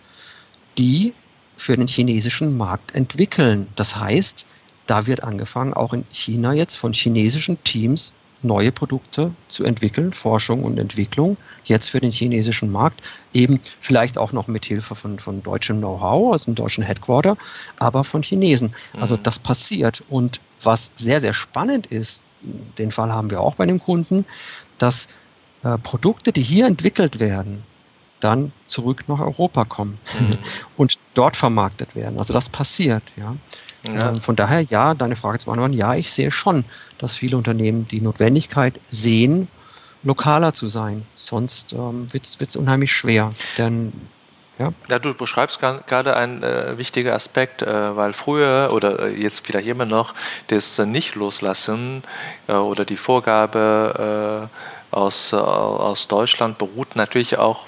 [0.78, 1.14] die
[1.58, 3.68] für den chinesischen Markt entwickeln.
[3.76, 4.46] Das heißt,
[4.88, 10.64] da wird angefangen, auch in China jetzt von chinesischen Teams neue Produkte zu entwickeln, Forschung
[10.64, 13.02] und Entwicklung, jetzt für den chinesischen Markt,
[13.34, 17.38] eben vielleicht auch noch mit Hilfe von, von deutschem Know-how, aus dem deutschen Headquarter,
[17.80, 18.74] aber von Chinesen.
[19.00, 19.24] Also mhm.
[19.24, 20.04] das passiert.
[20.10, 22.24] Und was sehr, sehr spannend ist,
[22.78, 24.26] den Fall haben wir auch bei dem Kunden,
[24.78, 25.16] dass
[25.64, 27.64] äh, Produkte, die hier entwickelt werden,
[28.26, 30.32] dann zurück nach Europa kommen mhm.
[30.78, 32.18] und dort vermarktet werden.
[32.18, 33.36] Also das passiert, ja.
[33.88, 34.10] ja.
[34.10, 36.66] Ähm, von daher, ja, deine Frage zu beantworten, ja, ich sehe schon,
[36.98, 39.48] dass viele Unternehmen die Notwendigkeit sehen,
[40.04, 41.06] lokaler zu sein.
[41.14, 43.30] Sonst ähm, wird es unheimlich schwer.
[43.60, 43.94] Denn
[44.58, 44.72] ja.
[44.88, 49.68] ja, du beschreibst gerade einen äh, wichtigen Aspekt, äh, weil früher oder äh, jetzt vielleicht
[49.68, 50.16] immer noch
[50.48, 52.04] das Nicht-Loslassen
[52.48, 57.66] äh, oder die Vorgabe äh, aus, äh, aus Deutschland beruht natürlich auch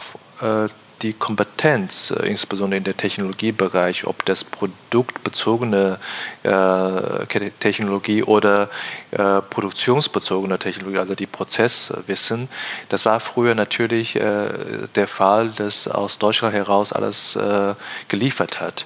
[1.02, 6.00] die Kompetenz, äh, insbesondere in der Technologiebereich, ob das produktbezogene
[6.44, 8.70] äh, Technologie oder
[9.12, 12.50] äh, produktionsbezogene Technologie, also die Prozesswissen,
[12.90, 14.50] das war früher natürlich äh,
[14.96, 17.76] der Fall, dass aus Deutschland heraus alles äh,
[18.08, 18.86] geliefert hat.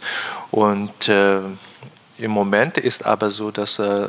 [0.52, 1.10] Und
[2.22, 4.08] im Moment ist aber so, dass äh,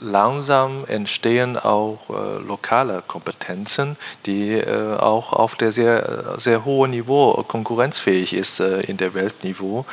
[0.00, 7.44] langsam entstehen auch äh, lokale Kompetenzen, die äh, auch auf der sehr, sehr hohen Niveau
[7.46, 9.86] konkurrenzfähig ist äh, in der Weltniveau.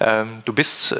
[0.00, 0.94] Ähm, du bist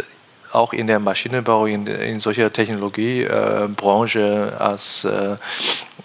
[0.53, 5.36] auch in der Maschinenbau, in, in solcher Technologiebranche als äh,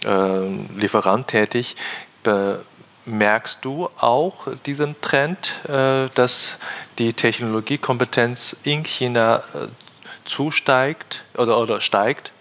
[0.05, 1.75] äh, Lieferant tätig.
[3.05, 6.57] Merkst du auch diesen Trend, dass
[6.99, 9.43] die Technologiekompetenz in China
[10.27, 12.31] zusteigt oder, oder steigt?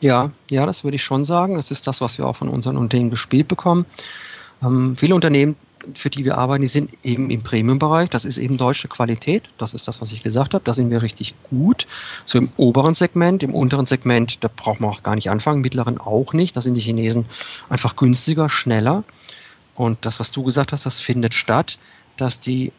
[0.00, 1.56] Ja, ja, das würde ich schon sagen.
[1.56, 3.84] Das ist das, was wir auch von unseren Unternehmen gespielt bekommen.
[4.62, 5.56] Ähm, viele Unternehmen,
[5.94, 8.10] für die wir arbeiten, die sind eben im Premium-Bereich.
[8.10, 9.48] Das ist eben deutsche Qualität.
[9.58, 10.64] Das ist das, was ich gesagt habe.
[10.64, 11.86] Da sind wir richtig gut.
[12.24, 15.98] So im oberen Segment, im unteren Segment, da braucht man auch gar nicht anfangen, mittleren
[15.98, 16.56] auch nicht.
[16.56, 17.26] Da sind die Chinesen
[17.68, 19.04] einfach günstiger, schneller.
[19.74, 21.78] Und das, was du gesagt hast, das findet statt,
[22.16, 22.72] dass die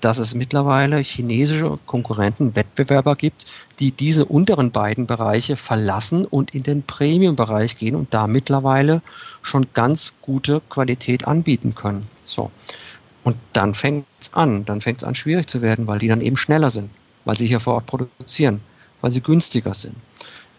[0.00, 3.46] dass es mittlerweile chinesische Konkurrenten, Wettbewerber gibt,
[3.80, 9.02] die diese unteren beiden Bereiche verlassen und in den Premium-Bereich gehen und da mittlerweile
[9.42, 12.08] schon ganz gute Qualität anbieten können.
[12.24, 12.50] So.
[13.24, 16.20] Und dann fängt es an, dann fängt es an schwierig zu werden, weil die dann
[16.20, 16.90] eben schneller sind,
[17.24, 18.60] weil sie hier vor Ort produzieren,
[19.00, 19.96] weil sie günstiger sind.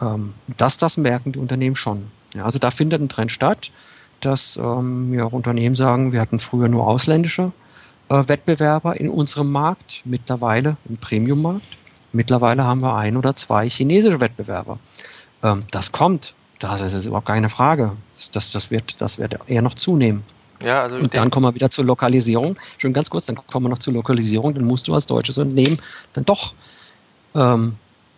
[0.01, 2.07] Ähm, das, das merken die Unternehmen schon.
[2.35, 3.71] Ja, also da findet ein Trend statt,
[4.19, 7.51] dass ähm, ja, Unternehmen sagen, wir hatten früher nur ausländische
[8.09, 11.65] Wettbewerber in unserem Markt, mittlerweile im Premium-Markt.
[12.13, 14.79] Mittlerweile haben wir ein oder zwei chinesische Wettbewerber.
[15.43, 17.93] Ähm, das kommt, das ist überhaupt keine Frage.
[18.33, 20.23] Das, das, wird, das wird eher noch zunehmen.
[20.63, 22.57] Ja, also und dann kommen wir wieder zur Lokalisierung.
[22.77, 24.55] Schon ganz kurz, dann kommen wir noch zur Lokalisierung.
[24.55, 25.77] Dann musst du als deutsches Unternehmen
[26.13, 26.53] dann doch
[27.35, 27.75] ähm,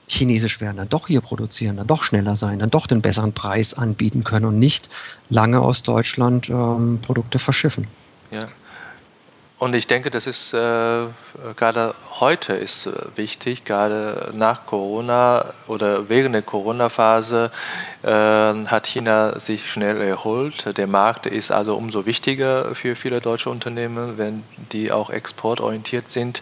[0.07, 3.73] chinesisch werden, dann doch hier produzieren, dann doch schneller sein, dann doch den besseren Preis
[3.73, 4.89] anbieten können und nicht
[5.29, 7.87] lange aus Deutschland ähm, Produkte verschiffen.
[8.31, 8.45] Ja,
[9.59, 11.07] und ich denke, das ist äh,
[11.57, 17.51] gerade heute ist äh, wichtig, gerade nach Corona oder während der Corona-Phase
[18.01, 20.77] äh, hat China sich schnell erholt.
[20.77, 26.41] Der Markt ist also umso wichtiger für viele deutsche Unternehmen, wenn die auch exportorientiert sind.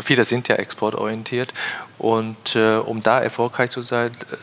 [0.00, 1.52] Viele sind ja exportorientiert
[1.98, 4.36] und äh, um da erfolgreich zu sein, äh,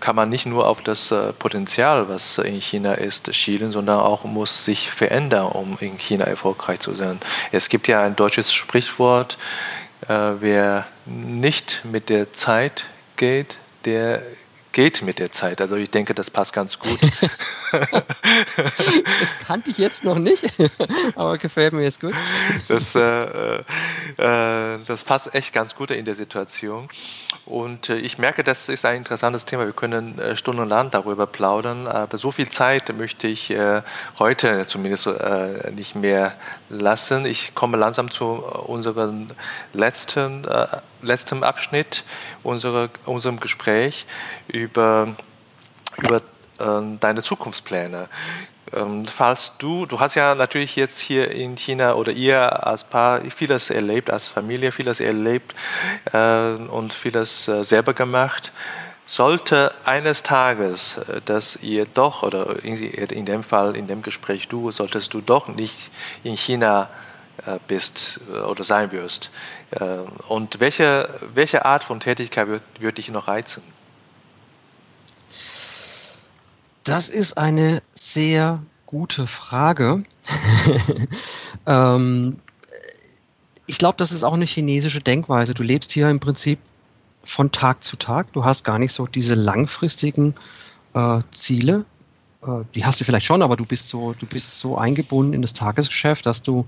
[0.00, 4.24] kann man nicht nur auf das äh, Potenzial, was in China ist, schielen, sondern auch
[4.24, 7.20] muss sich verändern, um in China erfolgreich zu sein.
[7.52, 9.38] Es gibt ja ein deutsches Sprichwort,
[10.08, 12.84] äh, wer nicht mit der Zeit
[13.16, 14.22] geht, der
[14.72, 15.60] geht mit der Zeit.
[15.60, 16.98] Also ich denke, das passt ganz gut.
[17.72, 20.44] das kannte ich jetzt noch nicht,
[21.16, 22.14] aber gefällt mir jetzt gut.
[22.68, 23.64] Das, äh, äh,
[24.86, 26.88] das passt echt ganz gut in der Situation.
[27.50, 29.66] Und äh, ich merke, das ist ein interessantes Thema.
[29.66, 33.82] Wir können äh, stundenlang darüber plaudern, aber so viel Zeit möchte ich äh,
[34.20, 35.08] heute zumindest
[35.72, 36.32] nicht mehr
[36.68, 37.26] lassen.
[37.26, 39.26] Ich komme langsam zu unserem
[39.72, 40.46] letzten,
[41.02, 42.04] letzten Abschnitt
[42.42, 44.06] unserer, unserem Gespräch
[44.48, 45.14] über,
[45.98, 46.22] über
[46.58, 48.08] deine Zukunftspläne.
[48.72, 53.20] Ähm, falls du, du hast ja natürlich jetzt hier in China oder ihr als Paar
[53.34, 55.54] vieles erlebt, als Familie vieles erlebt
[56.12, 58.52] äh, und vieles äh, selber gemacht.
[59.06, 64.46] Sollte eines Tages, äh, dass ihr doch, oder in, in dem Fall, in dem Gespräch
[64.46, 65.90] du, solltest du doch nicht
[66.22, 66.88] in China
[67.46, 69.30] äh, bist äh, oder sein wirst.
[70.26, 73.62] Und welche, welche Art von Tätigkeit würde würd dich noch reizen?
[76.90, 80.02] Das ist eine sehr gute Frage.
[81.66, 82.40] ähm,
[83.66, 85.54] ich glaube, das ist auch eine chinesische Denkweise.
[85.54, 86.58] Du lebst hier im Prinzip
[87.22, 88.32] von Tag zu Tag.
[88.32, 90.34] Du hast gar nicht so diese langfristigen
[90.94, 91.84] äh, Ziele.
[92.42, 95.42] Äh, die hast du vielleicht schon, aber du bist so, du bist so eingebunden in
[95.42, 96.66] das Tagesgeschäft, dass du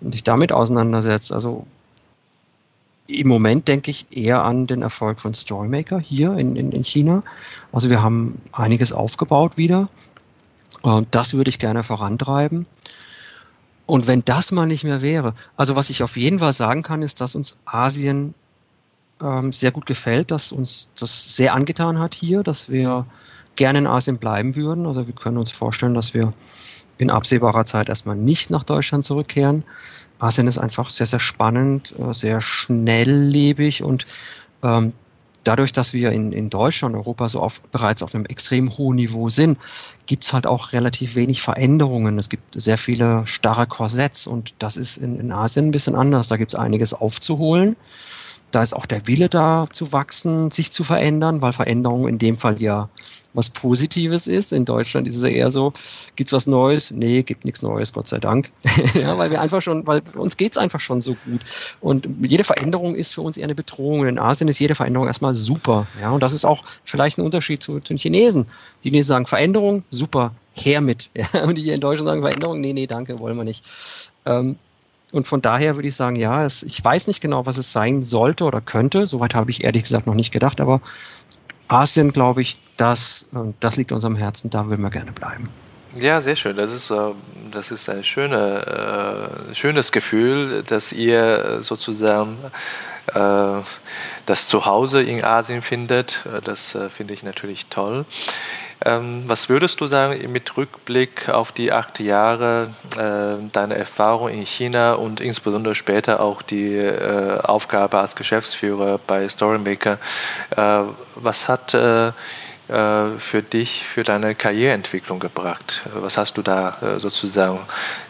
[0.00, 1.30] dich damit auseinandersetzt.
[1.30, 1.66] Also
[3.08, 7.22] im Moment denke ich eher an den Erfolg von Storymaker hier in, in, in China.
[7.72, 9.88] Also wir haben einiges aufgebaut wieder.
[10.82, 12.66] Und das würde ich gerne vorantreiben.
[13.86, 17.00] Und wenn das mal nicht mehr wäre, also was ich auf jeden Fall sagen kann,
[17.00, 18.34] ist, dass uns Asien
[19.22, 23.06] ähm, sehr gut gefällt, dass uns das sehr angetan hat hier, dass wir
[23.56, 24.86] gerne in Asien bleiben würden.
[24.86, 26.34] Also wir können uns vorstellen, dass wir
[26.98, 29.64] in absehbarer Zeit erstmal nicht nach Deutschland zurückkehren.
[30.18, 34.06] Asien ist einfach sehr, sehr spannend, äh, sehr schnelllebig und
[34.62, 34.92] ähm,
[35.44, 39.28] dadurch, dass wir in, in Deutschland, Europa so oft bereits auf einem extrem hohen Niveau
[39.28, 39.58] sind,
[40.06, 42.18] gibt's halt auch relativ wenig Veränderungen.
[42.18, 46.28] Es gibt sehr viele starre Korsetts und das ist in, in Asien ein bisschen anders.
[46.28, 47.76] Da gibt's einiges aufzuholen.
[48.50, 52.36] Da ist auch der Wille da zu wachsen, sich zu verändern, weil Veränderung in dem
[52.36, 52.88] Fall ja
[53.34, 54.52] was Positives ist.
[54.52, 55.72] In Deutschland ist es ja eher so,
[56.16, 56.90] gibt's was Neues?
[56.90, 58.50] Nee, gibt nichts Neues, Gott sei Dank.
[58.94, 61.42] ja, weil wir einfach schon, weil uns geht's einfach schon so gut.
[61.80, 64.06] Und jede Veränderung ist für uns eher eine Bedrohung.
[64.06, 65.86] In Asien ist jede Veränderung erstmal super.
[66.00, 68.46] Ja, und das ist auch vielleicht ein Unterschied zu, zu den Chinesen.
[68.82, 71.10] Die Chinesen sagen Veränderung, super, her mit.
[71.18, 73.64] Ja, und die hier in Deutschland sagen Veränderung, nee, nee, danke, wollen wir nicht.
[74.24, 74.56] Ähm,
[75.12, 78.02] und von daher würde ich sagen, ja, es, ich weiß nicht genau, was es sein
[78.02, 79.06] sollte oder könnte.
[79.06, 80.80] Soweit habe ich ehrlich gesagt noch nicht gedacht, aber
[81.68, 83.26] Asien, glaube ich, das,
[83.60, 85.48] das liegt uns am Herzen, da würden wir gerne bleiben.
[85.96, 86.56] Ja, sehr schön.
[86.56, 87.12] Das ist, äh,
[87.50, 92.36] das ist ein schöne, äh, schönes Gefühl, dass ihr sozusagen
[93.14, 93.60] äh,
[94.26, 96.26] das Zuhause in Asien findet.
[96.44, 98.04] Das finde ich natürlich toll.
[98.88, 104.46] Ähm, was würdest du sagen mit Rückblick auf die acht Jahre, äh, deine Erfahrung in
[104.46, 109.98] China und insbesondere später auch die äh, Aufgabe als Geschäftsführer bei Storymaker?
[110.56, 110.82] Äh,
[111.16, 111.72] was hat
[112.70, 115.84] für dich, für deine Karriereentwicklung gebracht?
[115.94, 117.60] Was hast du da sozusagen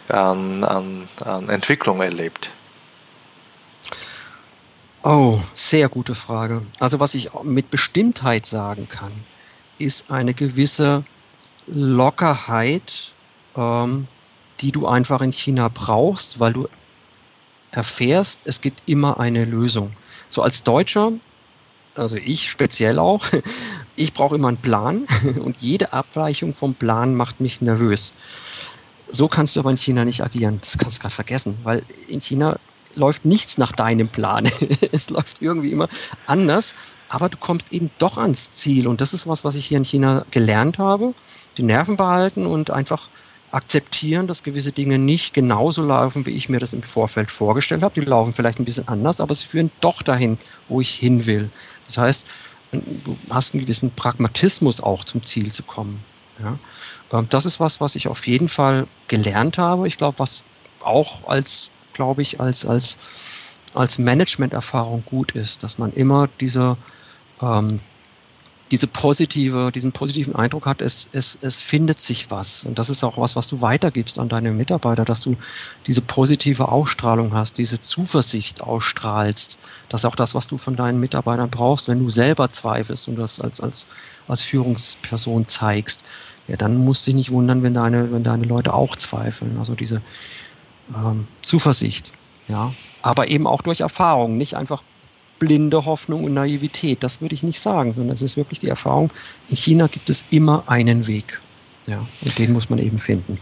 [0.09, 2.49] an, an, an Entwicklung erlebt?
[5.01, 6.63] Oh, sehr gute Frage.
[6.81, 9.13] Also was ich mit Bestimmtheit sagen kann,
[9.79, 11.03] ist eine gewisse
[11.67, 13.13] Lockerheit,
[13.55, 14.07] ähm,
[14.59, 16.67] die du einfach in China brauchst, weil du
[17.71, 19.91] erfährst, es gibt immer eine Lösung.
[20.29, 21.13] So als Deutscher,
[21.95, 23.25] also ich speziell auch,
[23.95, 25.05] ich brauche immer einen Plan
[25.43, 28.13] und jede Abweichung vom Plan macht mich nervös.
[29.07, 30.59] So kannst du aber in China nicht agieren.
[30.61, 32.59] Das kannst du gerade vergessen, weil in China
[32.95, 34.49] läuft nichts nach deinem Plan.
[34.91, 35.89] es läuft irgendwie immer
[36.25, 36.75] anders,
[37.07, 38.87] aber du kommst eben doch ans Ziel.
[38.87, 41.13] Und das ist was, was ich hier in China gelernt habe.
[41.57, 43.09] Die Nerven behalten und einfach
[43.51, 47.99] akzeptieren, dass gewisse Dinge nicht genauso laufen, wie ich mir das im Vorfeld vorgestellt habe.
[47.99, 50.37] Die laufen vielleicht ein bisschen anders, aber sie führen doch dahin,
[50.67, 51.49] wo ich hin will.
[51.87, 52.27] Das heißt,
[52.71, 56.03] du hast einen gewissen Pragmatismus auch zum Ziel zu kommen.
[56.41, 56.59] Ja?
[57.11, 59.87] Ähm, das ist was, was ich auf jeden Fall gelernt habe.
[59.87, 60.43] Ich glaube, was
[60.81, 62.97] auch als glaube ich, als, als,
[63.73, 66.77] als Management-Erfahrung gut ist, dass man immer diese,
[67.41, 67.81] ähm,
[68.71, 72.63] diese positive, diesen positiven Eindruck hat, es, es, es findet sich was.
[72.63, 75.35] Und das ist auch was, was du weitergibst an deine Mitarbeiter, dass du
[75.87, 79.59] diese positive Ausstrahlung hast, diese Zuversicht ausstrahlst.
[79.89, 83.17] Das ist auch das, was du von deinen Mitarbeitern brauchst, wenn du selber zweifelst und
[83.17, 83.87] das als, als,
[84.29, 86.05] als Führungsperson zeigst.
[86.47, 89.57] Ja, dann musst du dich nicht wundern, wenn deine, wenn deine Leute auch zweifeln.
[89.57, 90.01] Also diese
[90.95, 92.11] ähm, Zuversicht.
[92.47, 94.81] Ja, aber eben auch durch Erfahrung, nicht einfach
[95.39, 97.01] blinde Hoffnung und Naivität.
[97.01, 99.11] Das würde ich nicht sagen, sondern es ist wirklich die Erfahrung,
[99.47, 101.41] in China gibt es immer einen Weg.
[101.87, 103.39] Ja, und den muss man eben finden.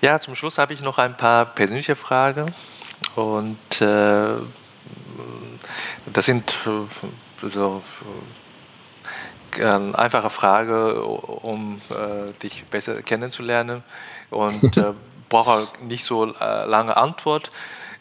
[0.00, 2.52] Ja, zum Schluss habe ich noch ein paar persönliche Fragen.
[3.16, 4.36] Und äh,
[6.12, 7.82] das sind äh, so
[9.58, 13.82] äh, einfache Frage, um äh, dich besser kennenzulernen
[14.30, 14.76] und
[15.28, 17.50] brauche nicht so äh, lange Antwort.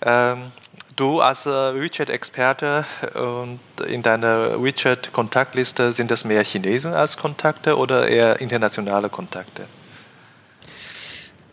[0.02, 0.52] Ähm,
[0.96, 8.08] Du als äh, WeChat-Experte und in deiner WeChat-Kontaktliste sind das mehr Chinesen als Kontakte oder
[8.08, 9.66] eher internationale Kontakte?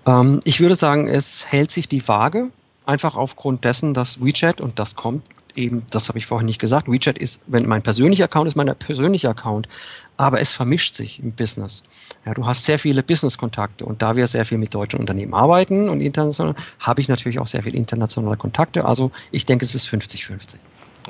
[0.06, 2.48] Ähm, ich würde sagen, es hält sich die Waage,
[2.84, 5.26] einfach aufgrund dessen, dass WeChat, und das kommt
[5.60, 8.74] eben, das habe ich vorhin nicht gesagt, WeChat ist, wenn mein persönlicher Account ist, mein
[8.76, 9.68] persönlicher Account,
[10.16, 11.84] aber es vermischt sich im Business.
[12.26, 15.88] Ja, du hast sehr viele Business-Kontakte und da wir sehr viel mit deutschen Unternehmen arbeiten
[15.88, 18.84] und international, habe ich natürlich auch sehr viele internationale Kontakte.
[18.84, 20.56] Also ich denke, es ist 50-50.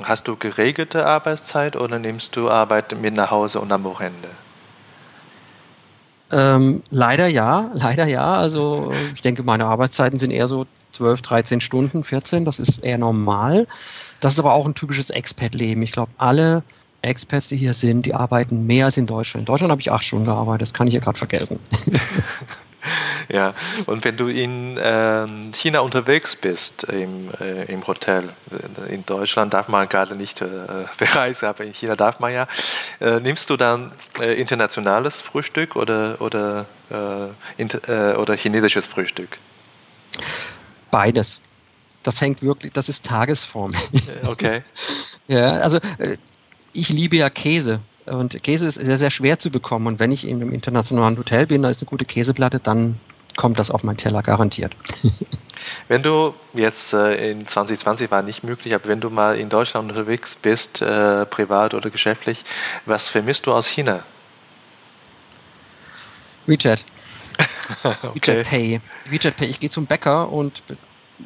[0.03, 4.29] Hast du geregelte Arbeitszeit oder nimmst du Arbeit mit nach Hause und am Wochenende?
[6.31, 8.35] Ähm, leider ja, leider ja.
[8.35, 12.97] Also ich denke, meine Arbeitszeiten sind eher so 12, 13 Stunden, 14, das ist eher
[12.97, 13.67] normal.
[14.21, 15.81] Das ist aber auch ein typisches Expat-Leben.
[15.81, 16.63] Ich glaube, alle
[17.01, 19.41] Expats, die hier sind, die arbeiten mehr als in Deutschland.
[19.41, 21.59] In Deutschland habe ich acht Stunden gearbeitet, das kann ich ja gerade vergessen.
[23.29, 23.53] ja,
[23.87, 29.55] und wenn du in äh, China unterwegs bist, im, äh, im Hotel, äh, in Deutschland
[29.55, 30.45] darf man gerade nicht äh,
[30.99, 32.45] bereisen, aber in China darf man ja,
[32.99, 36.67] äh, nimmst du dann äh, internationales Frühstück oder, oder,
[37.55, 39.37] inter, oder chinesisches Frühstück?
[40.91, 41.41] Beides.
[42.03, 43.73] Das hängt wirklich, das ist Tagesform.
[44.25, 44.63] Okay.
[45.27, 46.17] ja, also äh,
[46.73, 47.81] ich liebe ja Käse.
[48.05, 49.87] Und Käse ist sehr, sehr schwer zu bekommen.
[49.87, 52.97] Und wenn ich in einem internationalen Hotel bin, da ist eine gute Käseplatte, dann
[53.37, 54.75] kommt das auf meinen Teller garantiert.
[55.87, 59.89] Wenn du jetzt äh, in 2020 war nicht möglich, aber wenn du mal in Deutschland
[59.89, 62.43] unterwegs bist, äh, privat oder geschäftlich,
[62.85, 64.03] was vermisst du aus China?
[66.47, 66.83] WeChat.
[67.83, 68.09] okay.
[68.15, 68.81] WeChat Pay.
[69.07, 69.47] WeChat Pay.
[69.47, 70.63] Ich gehe zum Bäcker und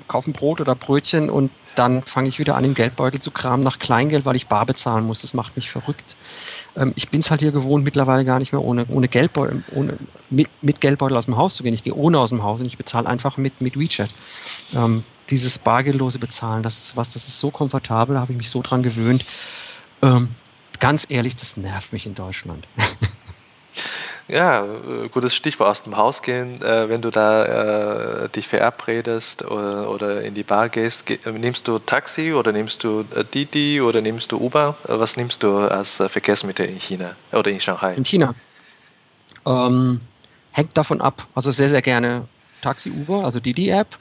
[0.08, 3.64] kaufe ein Brot oder Brötchen und dann fange ich wieder an, im Geldbeutel zu kramen
[3.64, 5.22] nach Kleingeld, weil ich bar bezahlen muss.
[5.22, 6.16] Das macht mich verrückt.
[6.76, 9.98] Ähm, ich bin es halt hier gewohnt, mittlerweile gar nicht mehr ohne, ohne Geldbeutel, ohne,
[10.30, 11.74] mit, mit Geldbeutel aus dem Haus zu gehen.
[11.74, 14.10] Ich gehe ohne aus dem Haus und ich bezahle einfach mit, mit WeChat.
[14.74, 18.50] Ähm, dieses bargeldlose Bezahlen, das ist was, das ist so komfortabel, da habe ich mich
[18.50, 19.26] so dran gewöhnt.
[20.02, 20.30] Ähm,
[20.80, 22.68] ganz ehrlich, das nervt mich in Deutschland.
[24.28, 26.62] Ja, äh, gutes Stichwort aus dem Haus gehen.
[26.62, 31.68] Äh, wenn du da äh, dich verabredest oder, oder, in die Bar gehst, ge nimmst
[31.68, 34.78] du Taxi oder nimmst du äh, Didi oder nimmst du Uber?
[34.88, 37.94] Äh, was nimmst du als äh, Verkehrsmittel in China oder in Shanghai?
[37.94, 38.34] In China.
[39.46, 40.02] Ähm,
[40.52, 41.28] hängt davon ab.
[41.36, 42.28] Also sehr, sehr gerne
[42.62, 43.96] Taxi Uber, also Didi-App,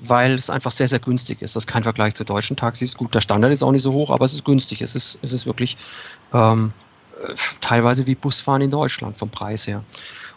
[0.00, 1.54] weil es einfach sehr, sehr günstig ist.
[1.54, 2.96] Das ist kein Vergleich zu deutschen Taxis.
[2.96, 4.82] Gut, der Standard ist auch nicht so hoch, aber es ist günstig.
[4.82, 5.76] Es ist, es ist wirklich
[6.34, 6.72] ähm,
[7.60, 9.84] teilweise wie Busfahren in Deutschland vom Preis her.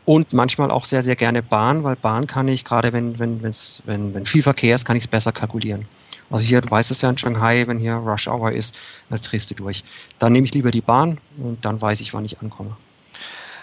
[0.04, 3.84] Und manchmal auch sehr, sehr gerne Bahn, weil Bahn kann ich, gerade wenn, wenn, wenn's,
[3.86, 5.86] wenn, wenn viel Verkehr ist, kann ich es besser kalkulieren.
[6.32, 8.80] Also hier, du weißt es ja in Shanghai, wenn hier Rush Hour ist,
[9.10, 9.84] dann drehst du durch.
[10.18, 12.76] Dann nehme ich lieber die Bahn und dann weiß ich, wann ich ankomme.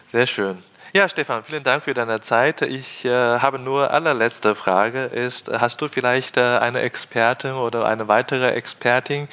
[0.07, 0.59] Sehr schön.
[0.95, 2.63] Ja, Stefan, vielen Dank für deine Zeit.
[2.63, 5.05] Ich äh, habe nur allerletzte Frage.
[5.05, 9.29] Ist, hast du vielleicht äh, eine Expertin oder eine weitere Expertin,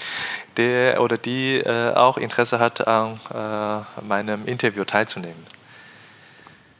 [0.58, 5.41] der oder die äh, auch Interesse hat, an äh, meinem Interview teilzunehmen?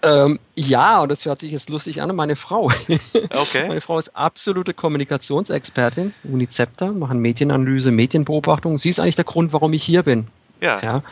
[0.02, 2.14] Ähm, ja, und das hört sich jetzt lustig an.
[2.16, 2.70] Meine Frau.
[3.14, 3.68] Okay.
[3.68, 8.78] Meine Frau ist absolute Kommunikationsexpertin, Unicepta, machen Medienanalyse, Medienbeobachtung.
[8.78, 10.28] Sie ist eigentlich der Grund, warum ich hier bin.
[10.62, 10.80] Ja.
[10.82, 11.04] ja.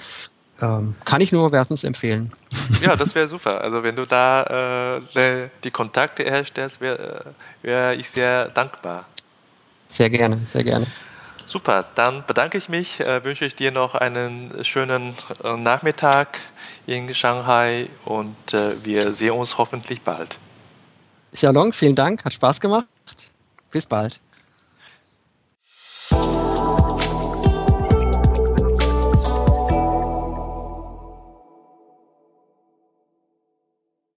[0.64, 2.32] Ähm, kann ich nur wärmstens empfehlen.
[2.82, 3.59] Ja, das wäre super.
[3.59, 9.05] Also wenn du da äh, die Kontakte herstellst, wäre äh, wär ich sehr dankbar.
[9.88, 10.88] Sehr gerne, sehr gerne.
[11.45, 16.39] Super, dann bedanke ich mich, äh, wünsche ich dir noch einen schönen äh, Nachmittag
[16.88, 20.38] in Shanghai und äh, wir sehen uns hoffentlich bald.
[21.34, 22.88] Shalom, vielen Dank, hat Spaß gemacht.
[23.70, 24.22] Bis bald.